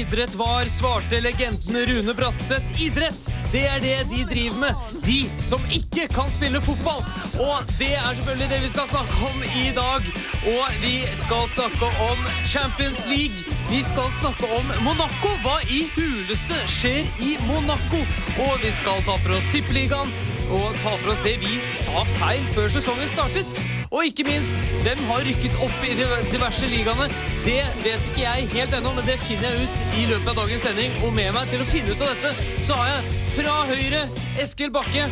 [0.00, 2.82] idrett var, svarte legenden Rune Bratseth.
[2.82, 4.74] Idrett, det er det de driver med.
[5.04, 7.02] De som ikke kan spille fotball.
[7.44, 10.08] Og det er selvfølgelig det vi skal snakke om i dag.
[10.54, 13.58] Og vi skal snakke om Champions League.
[13.72, 15.34] Vi skal snakke om Monaco.
[15.44, 18.00] Hva i huleste skjer i Monaco?
[18.46, 20.16] Og vi skal ta for oss Tippeligaen
[20.50, 23.79] og ta for oss det vi sa feil før sesongen startet.
[23.90, 27.08] Og ikke minst, hvem har rykket opp i de diverse ligaene?
[27.42, 30.66] Det vet ikke jeg helt ennå, men det finner jeg ut i løpet av dagens
[30.68, 30.94] sending.
[31.02, 32.30] Og med meg til å finne ut av dette,
[32.68, 34.04] så har jeg fra Høyre
[34.44, 35.08] Eskil Bakke.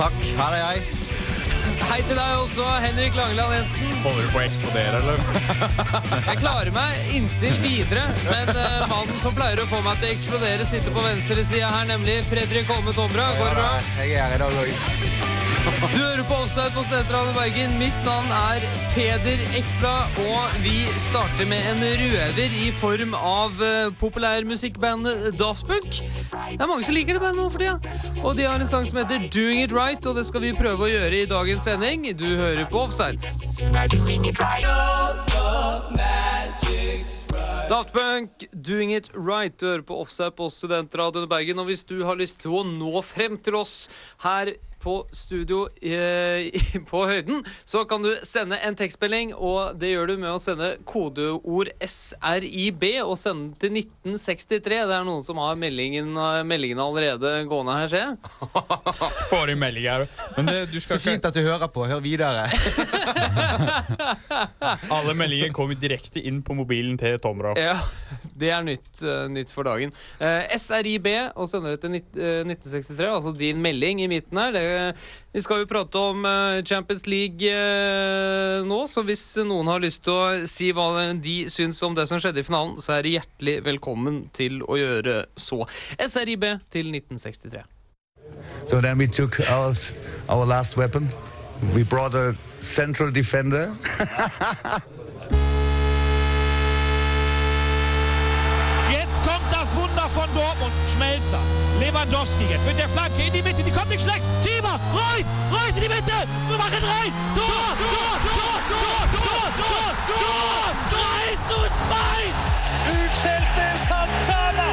[0.00, 0.82] Takk, her er jeg.
[1.92, 3.94] Hei til deg også, Henrik Langeland Jensen.
[4.02, 5.22] Holder du på å eksplodere, eller?
[6.32, 10.16] Jeg klarer meg inntil videre, men uh, mannen som pleier å få meg til å
[10.16, 13.30] eksplodere, sitter på venstre side her, nemlig Fredrik Holme Tomra.
[13.38, 13.72] Går det bra?
[14.02, 15.51] Jeg er her i dag òg.
[15.62, 17.74] Du hører på Offside på Studentradio Bergen.
[17.78, 18.64] Mitt navn er
[18.96, 26.00] Peder Ekblad, og vi starter med en røver i form av uh, populærmusikkbandet Daft Punk.
[26.02, 27.78] Det er mange som liker det bandet nå for tida,
[28.24, 30.88] og de har en sang som heter Doing It Right, og det skal vi prøve
[30.88, 32.10] å gjøre i dagens sending.
[32.18, 33.22] Du hører på Offside.
[37.70, 39.54] Daft Punk, Doing It Right.
[39.60, 41.62] Du hører på Offside på Studentradioen Bergen.
[41.62, 43.86] Og hvis du har lyst til å nå frem til oss
[44.26, 44.50] her
[44.82, 46.50] på studio eh,
[46.90, 50.72] på høyden, så kan du sende en tekstmelding, og det gjør du med å sende
[50.88, 53.78] kodeord SRIB og sende den til
[54.12, 54.80] 1963.
[54.90, 56.12] Det er noen som har meldingen,
[56.48, 58.16] meldingen allerede gående her, ser jeg.
[59.32, 60.06] Får en melding her.
[60.36, 61.86] Men det, du Så fint at du hører på.
[61.88, 62.46] Hør videre.
[64.92, 67.54] Alle meldinger kommer direkte inn på mobilen til Tomra.
[67.58, 67.74] Ja,
[68.38, 69.92] det er nytt, eh, nytt for dagen.
[70.22, 74.52] Eh, SRIB og sender det til nitt- eh, 1963, altså din melding i midten her.
[74.52, 74.62] Det,
[75.32, 80.02] vi skal jo prate om eh, Champions League eh, nå, så hvis noen har lyst
[80.04, 83.16] til å si hva de syns om det som skjedde i finalen, så er de
[83.16, 85.62] hjertelig velkommen til å gjøre så.
[85.96, 87.64] SRIB til 1963.
[88.68, 89.92] So then we took out
[90.28, 91.08] our last weapon.
[91.74, 92.14] We brought
[92.60, 93.70] central defender.
[99.74, 100.72] Wunder von Dortmund.
[100.94, 101.42] Schmelzer.
[101.80, 103.62] Lewandowski jetzt mit der Flanke in die Mitte.
[103.62, 104.22] Die kommt nicht schlecht.
[104.44, 104.78] Schieber.
[104.92, 105.26] Reus.
[105.50, 106.16] Reus in die Mitte.
[106.48, 107.10] Wir machen rein.
[107.36, 107.68] Tor.
[107.92, 108.14] Tor.
[108.28, 108.56] Tor.
[108.72, 109.02] Tor.
[109.16, 109.46] Tor.
[109.58, 109.88] Tor.
[110.08, 110.66] Tor.
[110.90, 112.52] 3 zu 2.
[112.96, 114.68] Utschelte Santana.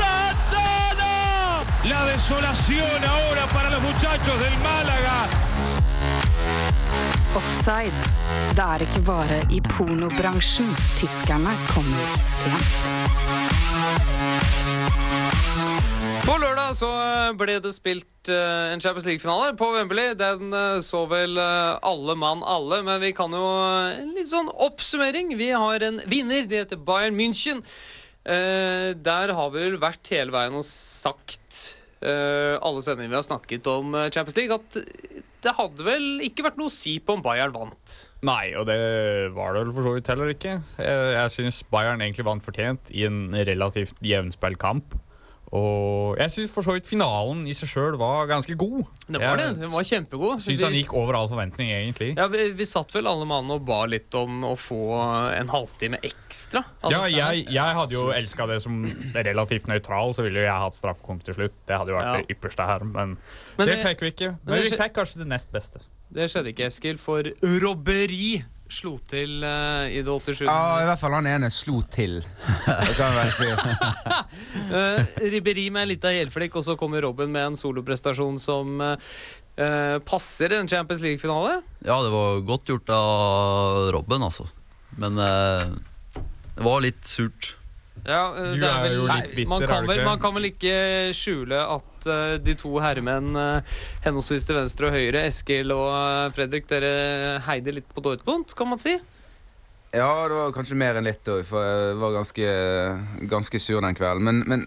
[0.00, 1.12] Santana.
[1.84, 5.18] La desolación ahora para los muchachos del Málaga.
[7.34, 7.98] Offside.
[8.54, 13.53] Det er ikke bare i pornobransjen tyskerne kommer sent.
[16.24, 20.14] På lørdag så eh, ble det spilt eh, en Champions League-finale på Wembley.
[20.16, 25.34] Den eh, så vel alle mann alle, men vi kan jo En litt sånn oppsummering.
[25.36, 26.48] Vi har en vinner.
[26.48, 27.60] Det heter Bayern München.
[28.24, 33.94] Der har vi vel vært hele veien og sagt alle sendinger vi har snakket om
[33.96, 37.52] eh, Champions League, at det hadde vel ikke vært noe å si på om Bayern
[37.52, 37.96] vant.
[38.24, 38.78] Nei, og det
[39.36, 40.54] var det vel for så vidt heller ikke.
[40.80, 44.96] Jeg, jeg syns Bayern egentlig vant fortjent i en relativt jevnspilt kamp.
[45.54, 48.88] Og jeg syns for så vidt finalen i seg sjøl var ganske god.
[49.06, 49.46] Det var det.
[49.60, 50.42] Den var kjempegod.
[50.42, 52.08] syns han gikk over all forventning, egentlig.
[52.18, 54.80] Ja, vi, vi satt vel alle mannene og ba litt om å få
[55.38, 56.64] en halvtime ekstra.
[56.90, 58.80] Ja, jeg, jeg hadde jo elska det som
[59.14, 61.54] relativt nøytral, så ville jo jeg hatt straffekonk til slutt.
[61.70, 62.16] Det hadde jo vært Ja.
[62.24, 63.14] det ypperste her, men,
[63.58, 64.32] Men det, det- fikk vi ikke.
[64.42, 65.84] men Men vi fikk kanskje det nest beste.
[66.14, 67.22] Det skjedde ikke, Eskil, for
[67.62, 68.42] robberi
[68.74, 70.44] slo til uh, i det 87.
[70.46, 72.18] Ja, I hvert fall han ene slo til.
[72.66, 73.48] Det kan jeg vel si.
[74.72, 75.00] Uh,
[75.34, 78.94] Ribberi med en lita helflikk, og så kommer Robin med en soloprestasjon som uh,
[79.56, 81.60] eh, passer en Champions League-finale.
[81.86, 84.48] Ja, det var godt gjort av Robben, altså.
[84.98, 87.54] Men det var litt surt.
[88.04, 90.10] Ja, eh, Du det er vel, jo litt bitter, man, er kan du vel, ikke?
[90.10, 90.76] man kan vel ikke
[91.16, 96.28] skjule at uh, de to herremenn uh, henholdsvis til venstre og høyre, Eskil og uh,
[96.36, 98.98] Fredrik, dere heide litt på Dortmund, kan man si?
[99.94, 102.54] Ja, det var kanskje mer enn litt òg, for jeg var ganske,
[103.30, 104.26] ganske sur den kvelden.
[104.26, 104.64] Men, men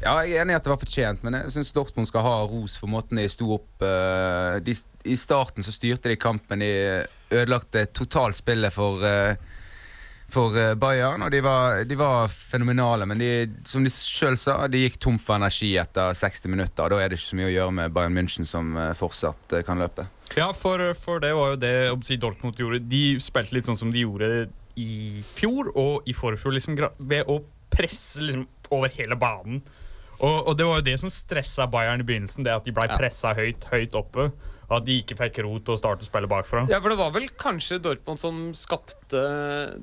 [0.00, 2.38] ja, jeg er enig i at det var fortjent, men jeg syns Dortmund skal ha
[2.48, 3.84] ros for måten de sto opp
[4.64, 4.74] de,
[5.04, 6.64] I starten så styrte de kampen.
[6.64, 6.72] De
[7.32, 9.36] ødelagte totalt spillet for eh,
[10.32, 13.06] for eh, Bayern, og de var, de var fenomenale.
[13.08, 13.30] Men de,
[13.68, 16.84] som de sjøl sa, de gikk tom for energi etter 60 minutter.
[16.86, 19.58] og Da er det ikke så mye å gjøre med Bayern München, som eh, fortsatt
[19.58, 20.08] eh, kan løpe.
[20.38, 21.74] Ja, for, for det var jo det
[22.08, 22.80] si, Dortmund gjorde.
[22.88, 24.32] De spilte litt sånn som de gjorde
[24.80, 27.42] i fjor og i forfjor, liksom, ved å
[27.72, 29.60] presse liksom, over hele banen.
[30.20, 32.88] Og, og det var jo det som stressa Bayern i begynnelsen, det at de ble
[32.92, 34.28] pressa høyt, høyt oppe.
[34.72, 36.62] Og at de ikke fikk ro til å starte å spille bakfra.
[36.70, 39.20] Ja, for det var vel kanskje Dortmund som skapte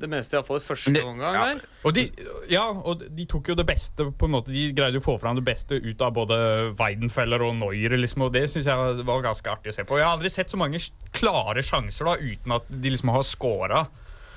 [0.02, 1.44] det meste, iallfall i første det- omgang ja.
[1.52, 1.60] der.
[1.86, 2.08] Og de,
[2.50, 5.20] ja, og de tok jo det beste på en måte, De greide jo å få
[5.22, 6.40] fram det beste ut av både
[6.80, 7.98] Weidenfeller og Neuer.
[8.02, 10.00] Liksom, og Det synes jeg var ganske artig å se på.
[10.00, 10.82] Jeg har aldri sett så mange
[11.14, 13.86] klare sjanser da uten at de liksom har scora.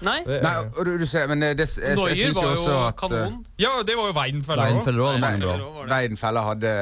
[0.04, 2.56] Nei, Nei, og du, du ser, men det, det, jeg, jeg, Neuer synes var jo
[2.56, 3.37] også at, kanon.
[3.62, 5.87] Ja, det var jo Weidenfeller òg.
[5.93, 6.72] Weidenfeller hadde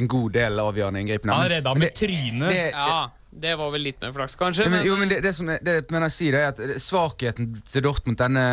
[0.00, 1.34] en god del avgjørende inngripende.
[1.40, 2.48] Han redda med trynet.
[2.50, 3.00] det- Ja,
[3.40, 4.64] det var vel litt mer flaks, kanskje.
[4.64, 6.48] Ja, men, Men, jo, men det, det som er, det, men jeg sier det er
[6.74, 8.46] at Svakheten til Dortmund denne,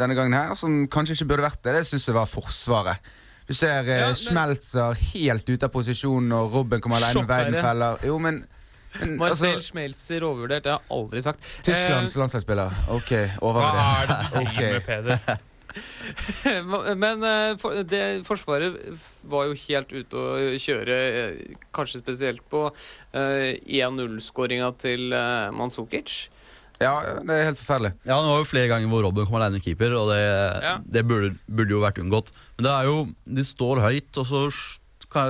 [0.00, 3.10] denne gangen, her som kanskje ikke burde vært det, det syns jeg var Forsvaret.
[3.50, 7.28] Du ser eh, Ja, men- Schmelzer helt ute av posisjon og Robben kommer alene med.
[7.28, 8.04] Weidenfeller.
[8.06, 8.44] Jo, men
[9.20, 11.46] Marcel altså, Schmelzer overvurdert, det har jeg aldri sagt.
[11.66, 12.74] Tysklands landslagsspiller.
[12.96, 14.10] Ok, overvurdert.
[14.10, 15.38] Hva er det du driver med, Peder?
[16.50, 16.64] Eh,
[16.98, 18.74] Men eh, for, det, Forsvaret
[19.30, 26.30] var jo helt ute å kjøre, eh, kanskje spesielt på uh, 1-0-skåringa til uh, Manzukic.
[26.80, 27.92] Ja, det er helt forferdelig.
[28.08, 30.20] Ja, det var jo flere ganger hvor Robben kom alene med keeper, og det,
[30.64, 30.74] Ja.
[30.82, 32.32] det burde, burde jo vært unngått.
[32.56, 32.96] Men det er jo,
[33.38, 34.42] de står høyt, og så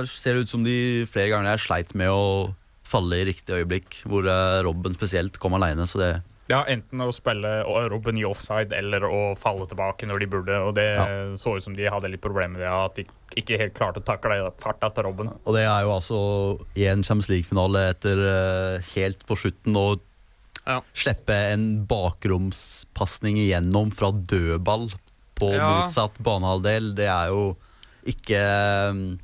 [0.07, 2.53] ser det ut som de flere ganger er sleit med å
[2.91, 6.11] falle i riktig øyeblikk, hvor eh, Robben spesielt kom alene, så det
[6.51, 10.57] Ja, Enten å spille Robben i offside eller å falle tilbake når de burde.
[10.67, 11.05] Og Det Ja.
[11.39, 13.05] så ut som de hadde litt problemer med det, at de
[13.39, 15.29] ikke helt klarte å takle farta til Robben.
[15.45, 16.19] Og det er jo altså
[16.75, 19.99] i en Champions League-finale etter eh, helt på slutten å
[20.67, 20.81] Ja.
[20.93, 24.89] slippe en bakromspasning igjennom fra dødball
[25.39, 25.69] på Ja.
[25.81, 26.93] motsatt banehalvdel.
[26.95, 27.55] Det er jo
[28.05, 29.17] ikke eh,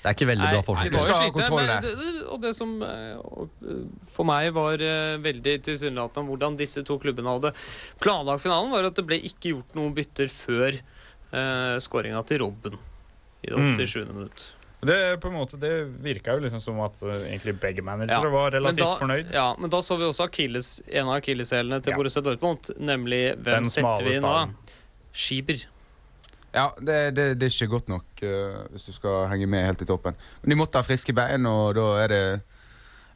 [0.00, 0.92] Det er ikke veldig bra Nei, forsvarsspill.
[0.92, 1.80] det skal ha kontroll der.
[1.80, 6.56] det- det- Og det som eh, eh, for meg var eh, veldig tilsynelatende om hvordan
[6.56, 7.52] disse to klubbene hadde
[8.00, 10.80] planlagt finalen, var at det ble ikke gjort noen bytter før
[11.32, 12.78] uh, skåringa til Robben
[13.44, 13.76] i det Mm.
[13.76, 14.08] 87.
[14.12, 14.52] minutt.
[14.82, 18.50] Det, på en måte, det virka jo liksom som at egentlig begge managere Ja, var
[18.50, 19.32] Men relativt da, fornøyd.
[19.32, 21.96] ja, men da så vi også Achilles, en av akilleshælene til Ja.
[21.98, 24.48] Borussia Dortmund, nemlig hvem setter vi inn da?
[25.12, 25.66] Skiber.
[26.52, 29.84] Ja, det, det, det er ikke godt nok uh, hvis du skal henge med helt
[29.84, 30.16] i toppen.
[30.42, 32.24] Men de måtte ha friske bein, og da er det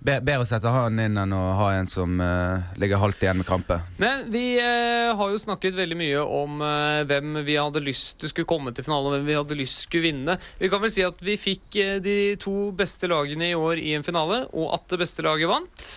[0.04, 3.48] bedre å sette han inn enn å ha en som uh, ligger halvt igjen med
[3.48, 3.78] krampe.
[3.96, 8.32] Men vi uh, har jo snakket veldig mye om uh, hvem vi hadde lyst til
[8.32, 10.36] skulle komme til finalen, og hvem vi hadde lyst skulle vinne.
[10.60, 14.04] Vi kan vel si at vi fikk de to beste lagene i år i en
[14.06, 15.94] finale, og at det beste laget vant.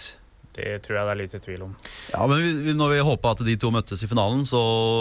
[0.57, 1.73] Det tror jeg det er lite tvil om.
[2.09, 4.57] Ja, men vi, vi- når vi håpa at de to møttes i finalen, så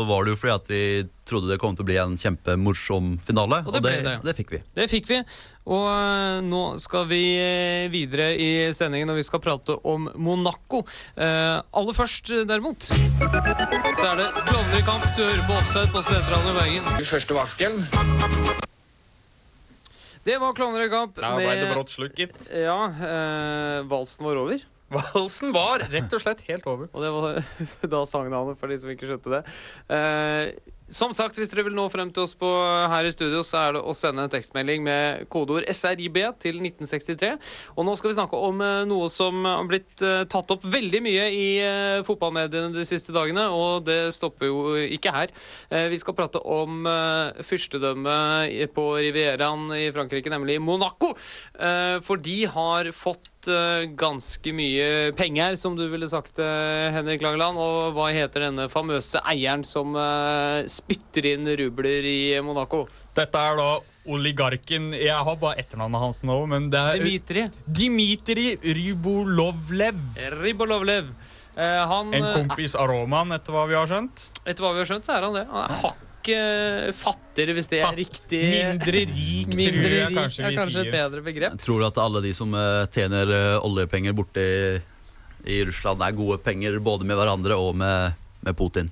[0.08, 0.80] var det jo fordi at vi
[1.26, 3.62] trodde det kom til å bli en kjempemorsom finale.
[3.64, 4.12] Og det og det.
[4.28, 4.60] det fikk vi.
[4.76, 5.22] Det fikk vi.
[5.66, 10.84] Og eh, nå skal vi eh, videre i sendingen, og vi skal prate om Monaco.
[11.16, 15.08] Eh, aller først, eh, derimot, så er det klovner i kamp.
[15.16, 17.10] Du hører på Offside på Studentradioen i Bergen.
[17.16, 17.82] Første vakten.
[20.26, 22.48] Det var klovner i kamp Da ble det med brått slutt, gitt.
[22.50, 24.62] Ja, eh, valsen var over.
[24.92, 26.90] Valsen var rett og slett helt over.
[26.92, 27.38] Og det var
[27.96, 29.42] da sangnavnet, for de som ikke skjønte det.
[29.96, 32.46] Eh, som sagt, hvis dere vil nå frem til oss på,
[32.92, 37.32] her i studio, så er det å sende en tekstmelding med kodeord SRIB til 1963.
[37.74, 41.00] Og nå skal vi snakke om eh, noe som har blitt eh, tatt opp veldig
[41.02, 45.34] mye i eh, fotballmediene de siste dagene, og det stopper jo ikke her.
[45.74, 51.16] Eh, vi skal prate om eh, fyrstedømmet på Rivieraen i Frankrike, nemlig Monaco.
[51.58, 57.26] Eh, for de har fått eh, ganske mye penger, som du ville sagt, eh, Henrik
[57.26, 57.58] Langeland.
[57.58, 62.84] Og hva heter denne famøse eieren som eh, spytter inn rubler i Monaco?
[63.16, 63.68] Dette er da
[64.12, 67.46] oligarken Jeg har bare etternavnet hans nå, men det er Dimitri.
[67.66, 70.02] Dimitri Rybolovlev.
[70.42, 71.08] Rybolovlev.
[71.56, 74.26] Eh, han, En eh, kompis av Roman, etter hva vi har skjønt.
[74.44, 75.46] etter hva vi har skjønt, så er han det.
[75.48, 78.42] Han er hakket fattigere, hvis det er Fatt- riktig.
[78.50, 81.56] Mindre rik, Mindre tror jeg rik kanskje er kanskje kanskje et bedre begrep.
[81.56, 84.80] Jeg tror at alle de som eh, tjener eh, oljepenger borte i,
[85.56, 88.90] i Russland, er gode penger både med hverandre og med, med Putin.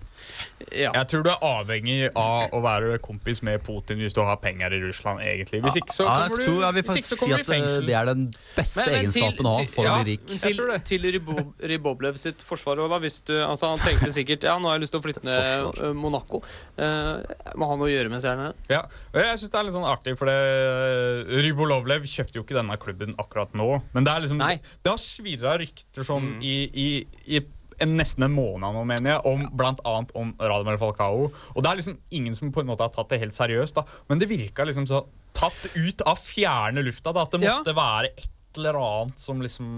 [0.72, 0.90] Ja.
[0.96, 4.74] Jeg tror du er avhengig av å være kompis med Putin hvis du har penger
[4.74, 5.60] i Russland, egentlig.
[5.64, 7.40] Hvis ikke så Ja, jeg tror jeg vil hvis ikke faktisk så si kommer at
[7.40, 7.86] i eh, fengsel.
[7.88, 8.22] det er den
[8.56, 10.26] beste Men- men til- egenskapen å ha for for å bli rik.
[10.44, 14.68] Til, til Ribob, Riboblev sitt forsvar Ola, hvis du, altså, Han tenkte sikkert ja, nå
[14.70, 16.42] har jeg lyst til å flytte ned eh, Monaco.
[16.78, 17.20] Uh,
[17.54, 18.54] må ha noe å gjøre mens jeg er nede.
[18.72, 18.82] Ja,
[19.14, 23.14] jeg synes det er litt sånn artig, for det Rybolovlev kjøpte jo ikke denne klubben
[23.20, 23.68] akkurat nå.
[23.94, 24.56] Men det er liksom Nei.
[24.82, 26.88] Det har svirra rykter sånn i, i,
[27.36, 27.40] i
[27.80, 31.30] en, nesten en måned nå, mener jeg, om blant annet om Radamel Falcao.
[31.54, 33.84] Og det er liksom ingen som på en måte har tatt det helt seriøst, da.
[34.08, 35.04] Men det virka liksom så
[35.34, 37.58] tatt ut av fjerne lufta, da, at det Ja.
[37.58, 39.68] måtte være et eller annet som liksom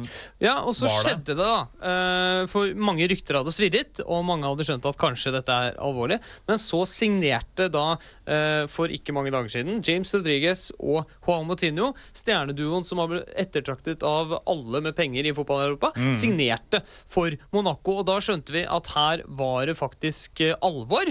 [0.43, 1.67] Ja, og så skjedde det, da.
[1.83, 6.19] Eh, For mange rykter hadde svirret, og mange hadde skjønt at kanskje dette er alvorlig.
[6.49, 11.91] Men så signerte da, eh, for ikke mange dager siden, James Rodriguez og Juan Moutinho,
[12.17, 17.99] stjerneduoen som har blitt ettertraktet av alle med penger i fotball-Europa, signerte for Monaco.
[18.01, 21.11] Og da skjønte vi at her var det faktisk eh, alvor.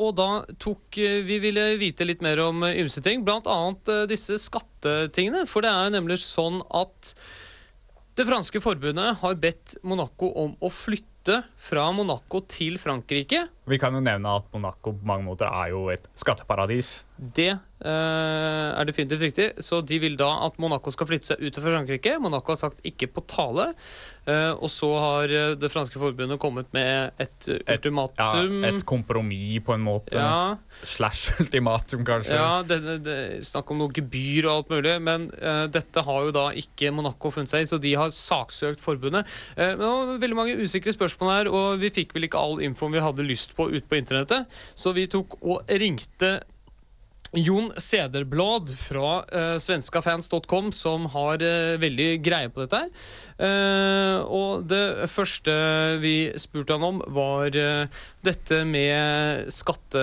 [0.00, 0.28] Og da
[0.60, 4.38] tok Vi ville vite litt mer om ymse ting, blant annet disse disse
[4.80, 5.46] skattetingene.
[5.48, 7.14] For det er nemlig sånn at
[8.16, 13.46] det franske forbundet har bedt Monaco om å flytte fra Monaco til Frankrike.
[13.68, 17.02] Vi kan jo nevne at Monaco på mange måter er jo et skatteparadis.
[17.20, 19.48] Det eh, er definitivt riktig.
[19.62, 22.14] Så de vil da at Monaco skal flytte seg ut av Frankrike.
[22.24, 23.66] Monaco har sagt ikke på tale.
[24.24, 28.56] Eh, og så har eh, det franske forbundet kommet med et Ja, ultimatum.
[28.68, 30.16] et kompromiss på en måte.
[30.16, 32.40] ja, Slash ultimatum, kanskje.
[32.40, 36.28] Ja, det, det, det, snakk om noe gebyr og alt mulig, men eh, dette har
[36.28, 39.28] jo da ikke Monaco funnet seg i, så de har saksøkt forbundet.
[39.56, 42.64] Eh, men det var veldig mange usikre spørsmål her, og vi fikk vel ikke all
[42.64, 46.38] infoen vi hadde lyst på ute på internettet, så vi tok og ringte
[47.36, 52.90] Jon Sederblad fra uh, svenskafans.com, som har uh, veldig greie på dette her.
[53.38, 55.54] Uh, og det første
[56.02, 60.02] vi spurte han om, var eh, dette med skatte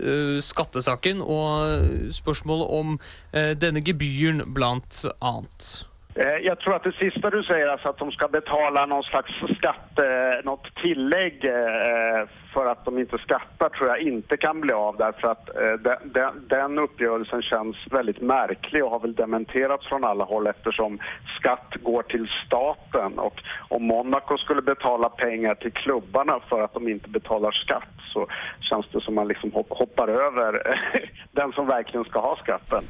[0.00, 2.96] eh, skattesaken og spørsmålet om
[3.32, 5.72] eh, denne gebyren, blant annet.
[6.14, 9.32] Eh, Jag tror att det sista du säger, alltså att de ska betala någon slags
[9.58, 14.72] skatt, eh, något tillägg eh, för att de inte skattar, tror jag inte kan bli
[14.72, 20.04] av därför att eh, den, den, uppgörelsen känns väldigt märklig och har väl dementerats från
[20.04, 20.98] alla håll eftersom
[21.38, 26.88] skatt går till staten och om Monaco skulle betala pengar till klubbarna för att de
[26.88, 28.26] inte betalar skatt så
[28.60, 30.78] känns det som man liksom hop- hoppar över
[31.32, 32.84] den som verkligen ska ha skatten.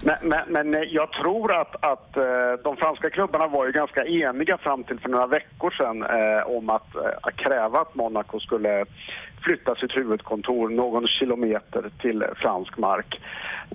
[0.00, 4.04] Men, men, men eh, jag tror att, att eh, de franska klubbarna var ju ganska
[4.04, 8.40] eniga fram till för några veckor sedan eh, om att, eh, att kräva att Monaco
[8.40, 8.84] skulle
[9.42, 13.20] flytta sitt huvudkontor någon kilometer till fransk mark.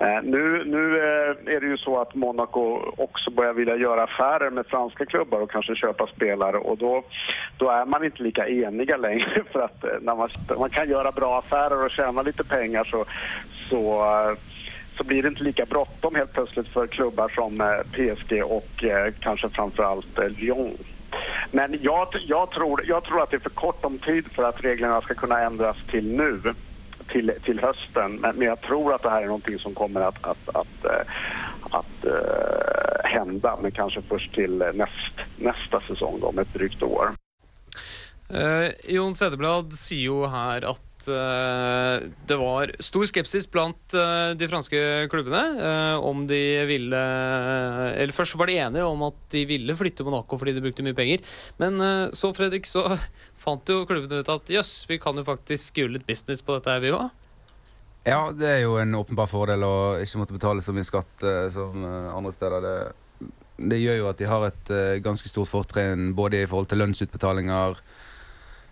[0.01, 4.65] Eh, nu nu eh, det ju så att Monaco också börjar vilja göra affärer med
[4.65, 7.03] franska klubbar och kanske köpa spelare och då,
[7.57, 11.11] då är man inte lika eniga längre för att eh, när man, man kan göra
[11.11, 13.05] bra affärer och tjäna lite pengar så,
[13.69, 14.37] så eh,
[14.97, 19.49] så blir det inte lika bråttom helt plötsligt för klubbar som PSG och eh, kanske
[19.49, 20.77] framförallt eh, Lyon.
[21.51, 24.63] Men jag, jag, tror, jag tror att det är för kort om tid för att
[24.63, 26.53] reglerna ska kunna ändras till nu,
[27.07, 28.15] till, till hösten.
[28.15, 31.01] Men, men jag tror att det här är någonting som kommer att, att, att, eh,
[31.71, 37.11] att uh, hända, men kanske först till eh, näst, nästa säsong om ett drygt år.
[38.27, 44.49] Eh, Jon Sedeblad sier jo her at eh, det var stor skepsis blant eh, de
[44.51, 45.69] franske klubbene
[46.03, 47.03] om de ville
[47.93, 50.97] Eller først var de enige om at de ville flytte Monaco fordi de brukte mye
[50.97, 51.23] penger.
[51.61, 51.79] Men
[52.11, 52.83] så, Fredrik, så
[53.43, 56.73] fant jo klubbene ut at jøss, vi kan jo faktisk gjøre litt business på dette
[56.73, 57.07] her, vi òg.
[58.07, 61.83] Ja, det er jo en åpenbar fordel å ikke måtte betale så mye skatt som
[61.83, 62.63] andre steder.
[62.63, 63.31] Det,
[63.71, 67.81] det gjør jo at de har et ganske stort fortrinn både i forhold til lønnsutbetalinger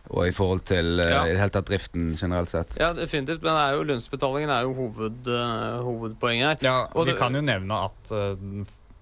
[0.10, 1.24] og i forhold til eh, Ja.
[1.26, 2.78] i det hele tatt driften generelt sett.
[2.80, 3.42] Ja, definitivt.
[3.42, 6.58] Men det er jo, lønnsbetalingen er jo hoved, uh, hovedpoenget her.
[6.62, 8.36] Ja, Og Vi det- kan jo nevne at uh,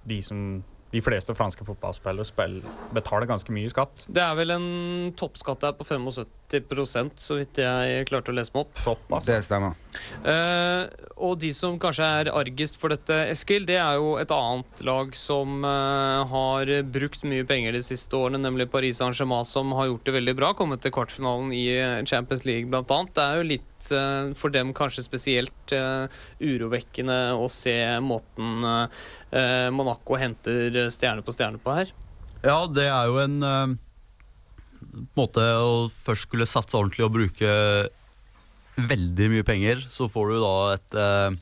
[0.08, 2.62] de, som, de fleste franske fotballspillere spill,
[2.94, 4.06] betaler ganske mye skatt.
[4.12, 8.66] Det er vel en toppskatt der på 75 så vidt jeg klarte å lese meg
[8.66, 8.78] opp.
[8.78, 9.26] Såpass.
[9.26, 9.74] Det stemmer.
[10.26, 10.86] Uh,
[11.18, 15.14] og de som kanskje er argest for dette, Eskil, det er jo et annet lag
[15.18, 20.06] som uh, har brukt mye penger de siste årene, nemlig Paris Saint-Germain, som har gjort
[20.06, 20.52] det veldig bra.
[20.58, 21.66] Kommet til kvartfinalen i
[22.10, 23.14] Champions League, blant annet.
[23.16, 26.06] Det er jo litt eh, for dem kanskje spesielt uh,
[26.42, 31.94] urovekkende å se måten uh, Monaco henter stjerne på stjerne på her.
[32.44, 33.40] Ja, det er jo en
[34.84, 37.54] eh, måte å først skulle satse ordentlig og bruke
[38.78, 41.36] veldig mye penger, så får du da et eh,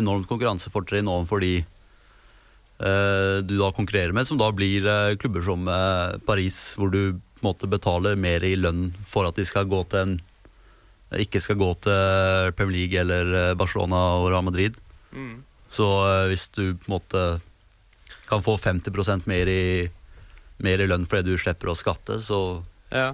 [0.00, 5.68] enormt konkurransefortrinn overfor de eh, du da konkurrerer med, som da blir eh, klubber som
[5.68, 9.68] eh, Paris, hvor du på en måte betaler mer i lønn for at de skal
[9.68, 10.18] gå til en
[11.18, 14.76] ikke skal gå til Premier League eller eh, Barcelona og Real Madrid.
[15.74, 17.22] Så eh, hvis du på en måte
[18.30, 19.88] kan få 50% mer i,
[20.62, 23.12] mer i lønn fordi du slipper å skatte, så Ja.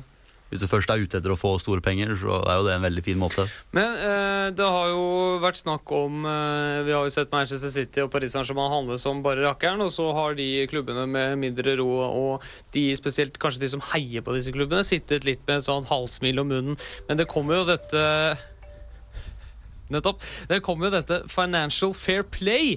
[0.49, 2.85] hvis du først er ute etter å få store penger, så er jo det en
[2.87, 3.45] veldig fin måte.
[3.76, 5.06] Men eh, det har jo
[5.42, 9.25] vært snakk om eh, Vi har jo sett Manchester City og Paris Saint-Germain handle som
[9.26, 13.73] bare rakkeren, og så har de klubbene med mindre ro, og de spesielt kanskje de
[13.75, 16.85] som heier på disse klubbene, sittet litt med et sånt halvsmil om munnen.
[17.11, 18.04] Men det kommer jo dette
[19.92, 20.23] Nettopp.
[20.50, 22.73] Det kommer jo dette Financial Fair Play,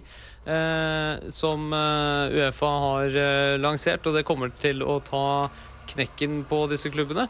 [0.45, 5.23] eh, som eh, Uefa har eh, lansert, og det kommer til å ta
[5.93, 7.27] knekken på disse klubbene.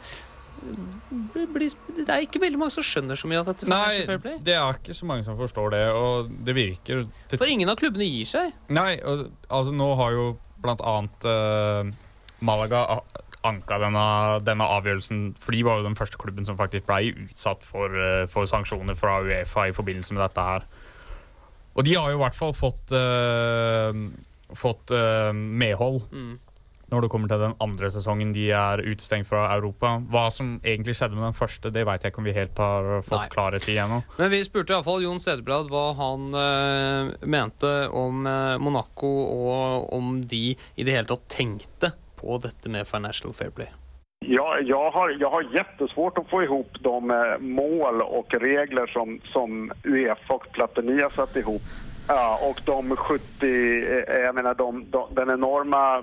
[0.60, 3.68] Det, er ikke veldig mange som skjønner så mye av dette.
[3.70, 7.78] Nei, det er ikke så mange som forstår det, og det virker For ingen av
[7.80, 8.52] klubbene gir seg.
[8.72, 10.26] Nei, og, altså nå har jo
[10.60, 11.88] blant annet uh,
[12.44, 13.00] Malaga
[13.48, 14.04] anka denne,
[14.44, 18.26] denne avgjørelsen, for de var jo den første klubben som faktisk ble utsatt for, uh,
[18.28, 20.68] for sanksjoner fra Uefa i forbindelse med dette her.
[21.72, 23.96] Og de har jo i hvert fall fått, uh,
[24.58, 24.92] fått
[25.32, 26.38] medhold Mm.
[26.90, 29.96] Når det kommer til den andre sesongen de er utestengt fra Europa.
[30.10, 32.90] Hva som egentlig skjedde med den første, det vet jeg ikke om vi helt har
[33.06, 33.32] fått Nei.
[33.34, 34.02] klarhet i ennå.
[34.18, 40.20] Men vi spurte iallfall Jon Sederblad hva han eh, mente om eh, Monaco, og om
[40.26, 43.70] de i det hele tatt tenkte på dette med Financial Fair Play.
[44.26, 49.20] Ja, jag, har, jag har jättesvårt att få ihop de eh, mål och regler som,
[49.24, 51.62] som Uefa och Platini har satt ihop.
[52.08, 56.02] Ja, och de 70, jeg jag menar de, de, den enorma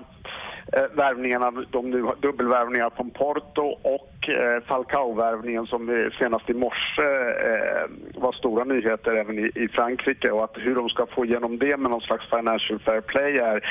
[0.72, 7.02] eh, värvningarna, de nu, dubbelvärvningar från Porto och eh, Falcao-värvningen som senast i morse
[7.48, 11.76] eh, var stora nyheter även i, Frankrike och att hur de ska få igenom det
[11.76, 13.64] med någon slags financial fair play är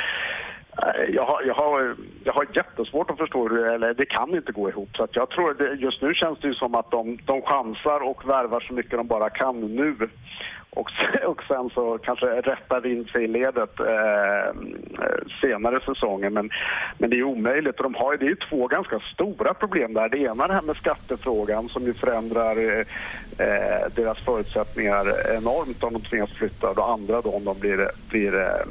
[1.09, 4.69] jag har, jag, har, jag har jättesvårt att förstå hur, eller det kan inte gå
[4.69, 4.89] ihop.
[4.97, 8.59] Så jag tror det, just nu känns det som att de, de chansar och värvar
[8.67, 9.95] så mycket de bara kan nu.
[10.77, 10.91] Och,
[11.25, 14.55] och sen så kanske rättar in sig i ledet eh,
[15.41, 16.33] senare säsongen.
[16.33, 16.49] Men,
[16.97, 17.77] men det är omöjligt.
[17.77, 20.09] Och de har, det är ju två ganska stora problem där.
[20.09, 22.85] Det ena är det här med skattefrågan som ju förändrar eh,
[23.47, 25.05] eh, deras förutsättningar
[25.37, 26.69] enormt om de tvingas flytta.
[26.69, 28.67] Och det andra då om de blir, blir eh,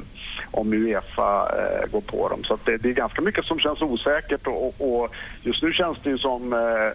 [0.51, 2.45] om Uefa eh, går på dem.
[2.45, 5.73] Så att det, det är ganska mycket som känns osäkert och, och, och just nu
[5.73, 6.87] känns det ju som, eh,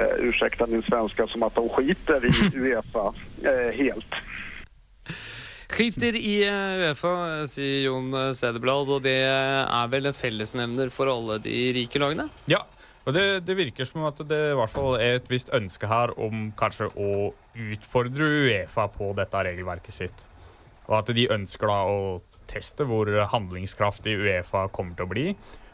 [0.00, 4.14] eh, ursäkta min svenska, som att de skiter i Uefa eh, helt.
[5.74, 7.14] Skiter i eh, Uefa,
[7.50, 12.28] sier Jon Sedeblad, og det er vel en fellesnevner for alle de rike lagene?
[12.46, 12.60] Ja,
[13.02, 16.14] og det, det virker som at det i hvert fall er et visst ønske her
[16.14, 17.32] om kanskje å
[17.74, 20.24] utfordre Uefa på dette regelverket sitt.
[20.86, 21.98] Og at de ønsker da å
[22.46, 25.26] teste hvor handlingskraftig Uefa kommer til å bli.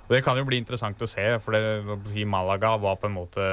[0.08, 3.46] Og det kan jo bli interessant å se, for det, Malaga var på en måte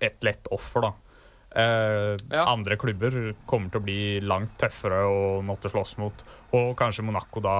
[0.00, 1.09] et lett offer, da.
[1.50, 3.14] Eh, Andre klubber
[3.46, 6.22] kommer til å bli langt tøffere å måtte slåss mot.
[6.54, 7.56] Og kanskje Monaco da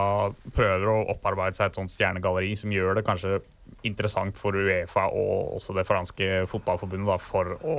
[0.55, 3.41] prøver å opparbeide seg et sånt stjernegalleri som gjør det kanskje
[3.87, 7.77] interessant for Uefa og også det franske fotballforbundet da, for å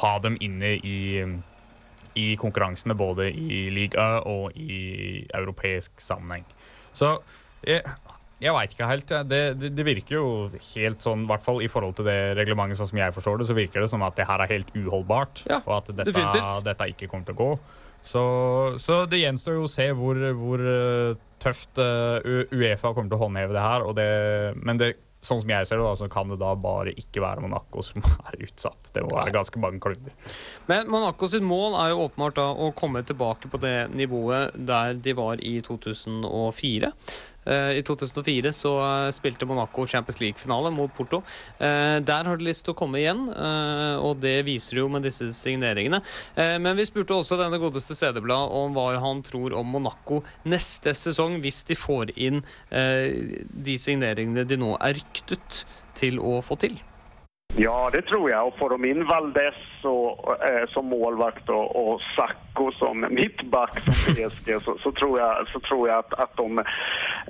[0.00, 0.98] ha dem inne i,
[2.18, 6.46] i konkurransene både i liga og i europeisk sammenheng.
[6.94, 7.16] Så
[7.64, 7.82] jeg,
[8.42, 9.12] jeg veit ikke helt.
[9.14, 9.22] Ja.
[9.26, 12.80] Det, det, det virker jo helt sånn, i hvert fall i forhold til det reglementet
[12.80, 15.46] sånn som jeg forstår det, så virker det som at det her er helt uholdbart,
[15.62, 16.26] og at dette,
[16.66, 17.50] dette ikke kommer til å gå.
[18.04, 18.22] Så,
[18.82, 23.22] så det gjenstår jo å se hvor, hvor eh, tøft eh, Uefa kommer til å
[23.22, 23.86] håndheve det her.
[23.88, 24.08] Og det,
[24.60, 24.90] men det,
[25.24, 28.04] sånn som jeg ser det, da, så kan det da bare ikke være Monaco som
[28.28, 28.92] er utsatt.
[28.94, 30.12] Det må være ganske mange klubber.
[30.68, 34.98] Men Monaco sitt mål er jo åpenbart da å komme tilbake på det nivået der
[35.00, 36.92] de var i 2004.
[37.46, 41.22] Eh, I 2004 så eh, spilte Monaco Champions League-finale mot Porto.
[41.58, 43.26] Eh, Der har de lyst til å komme igjen,
[44.04, 46.00] og det viser jo med disse signeringene.
[46.36, 51.38] Men vi spurte også denne godeste CD-blad om hva han tror om Monaco neste sesong,
[51.42, 55.64] hvis de får inn de signeringene de nå er ryktet
[55.98, 56.78] til å få til.
[57.56, 58.42] Ja, det tror jeg.
[58.42, 64.14] Och får de in Valdes og, eh, som målvakt og, og Sakko som mittback som
[64.14, 66.64] PSG så, så tror jeg, så tror jeg, at, at de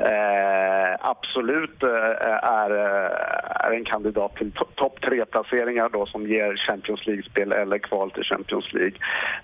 [0.08, 7.52] eh, absolut eh, er, eh, en kandidat til to- topp tre-plasseringer som gir Champions League-spel
[7.52, 8.96] eller kval til Champions League.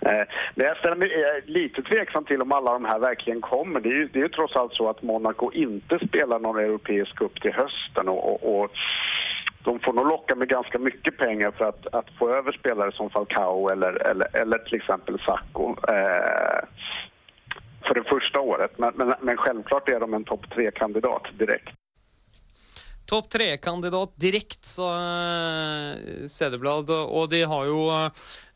[0.07, 3.81] Eh, men jeg stiller meg litt lite tveksam till om alle de her virkelig kommer.
[3.85, 7.19] Det er, jo, det er jo tross alt så at Monaco ikke spiller noen europeisk
[7.21, 8.09] cup til høsten.
[8.09, 8.71] og, og, och
[9.65, 13.11] de får nog locka med ganska mycket pengar för att, att få över spelare som
[13.11, 16.69] Falcao eller, eller, eller till exempel Sacco eh,
[17.87, 18.79] för det första året.
[18.79, 21.69] Men, men, men självklart är de en topp tre-kandidat direkt.
[23.07, 24.91] Topp tre-kandidat direkt, sa
[26.29, 26.91] Cederblad, CD-blad.
[26.91, 28.11] Og de har jo eh,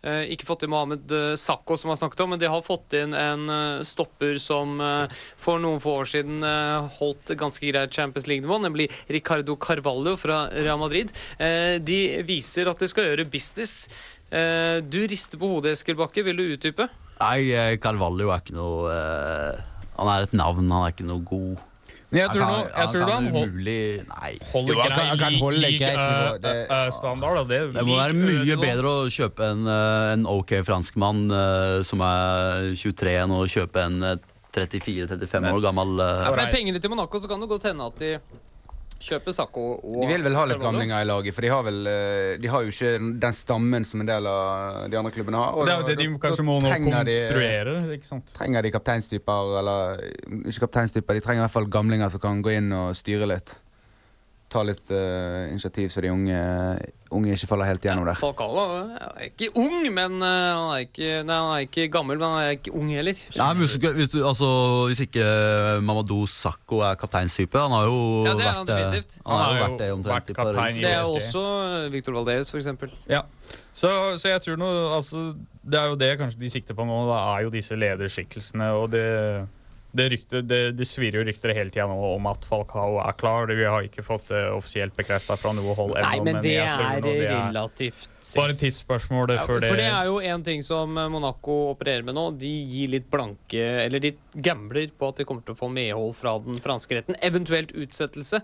[0.04, 3.14] ikke fått inn Mohammed Sakko, Sakho, som har snakket om, men de har fått inn
[3.14, 8.26] en eh, stopper som eh, for noen få år siden eh, holdt ganske greit Champions
[8.26, 11.12] League-nivå, nemlig Ricardo Carvalho fra Real Madrid.
[11.38, 13.88] Eh, de viser at de skal gjøre business.
[14.30, 16.24] Eh, du rister på hodet, Eskil Bakke.
[16.26, 16.88] Vil du utdype?
[17.20, 19.62] Nei, eh, Carvalho er ikke noe eh,
[19.94, 21.62] Han er et navn, han er ikke noe god
[22.14, 24.33] Men jeg tror, Han jeg tror han han kan umulig Nei.
[24.53, 24.77] holder
[25.18, 27.35] grei holde league, greit nivå, uh, det- eh, standard.
[27.35, 27.44] Da.
[27.44, 32.00] Det, Det må være mye bedre å kjøpe en, eh, en ok franskmann uh, som
[32.07, 34.16] er 23 enn å kjøpe en eh,
[34.55, 37.98] 34-35 år gammel uh, Ja, med pengene til Monaco så kan det godt hende at
[37.98, 38.14] de
[39.00, 41.87] kjøper Sacco og De vil vel ha litt gamlinger i laget, for de har vel
[41.90, 45.54] eh, De har jo ikke den stammen som en del av de andre klubbene har.
[45.59, 47.74] og det er jo det de kanskje må nå konstruere.
[47.88, 48.33] de- ikke sant?
[48.38, 50.00] Trenger de kapteinstyper, eller
[50.46, 53.57] ikke kapteinstyper, de trenger i hvert fall gamlinger som kan gå inn og styre litt.
[54.54, 56.40] Ta litt uh, initiativ, så de unge,
[57.10, 58.18] unge ikke faller helt gjennom der.
[58.20, 62.36] Falcao er ikke ung, men uh, han er ikke, nei, han er ikke gammel, men
[62.36, 63.18] han er ikke ung heller.
[63.34, 64.50] Nei, men hvis, hvis, du, altså,
[64.92, 65.24] hvis ikke
[65.82, 69.18] Mamadou Sakko er kapteinstype Han har jo Ja, det er han vært eh.
[69.24, 70.60] Han har jo vært det omtrent vært i Paris.
[70.60, 71.44] kaptein Det er også
[71.96, 72.94] Victor Valdes, eksempel.
[73.10, 73.24] Ja.
[73.74, 73.90] Så,
[74.22, 75.26] så jeg tror nå, altså,
[75.66, 77.02] Det er jo det kanskje de sikter på nå.
[77.10, 78.70] Det er jo disse lederskikkelsene.
[78.78, 79.06] Og det,
[79.94, 83.46] det, rykte, det, det svirrer jo rykter hele tida nå om at Falcao er klar.
[83.50, 85.94] Vi har ikke fått det offisielt bekrefta fra noe hold.
[86.00, 89.88] Nei, men det er det er relativt bare et tidsspørsmål Ja, for det For det
[89.92, 92.22] er jo en ting som eh, Monaco opererer med nå.
[92.40, 96.14] De gir litt blanke Eller de gambler på at de kommer til å få medhold
[96.16, 97.18] fra den franske retten.
[97.24, 98.40] Eventuelt utsettelse.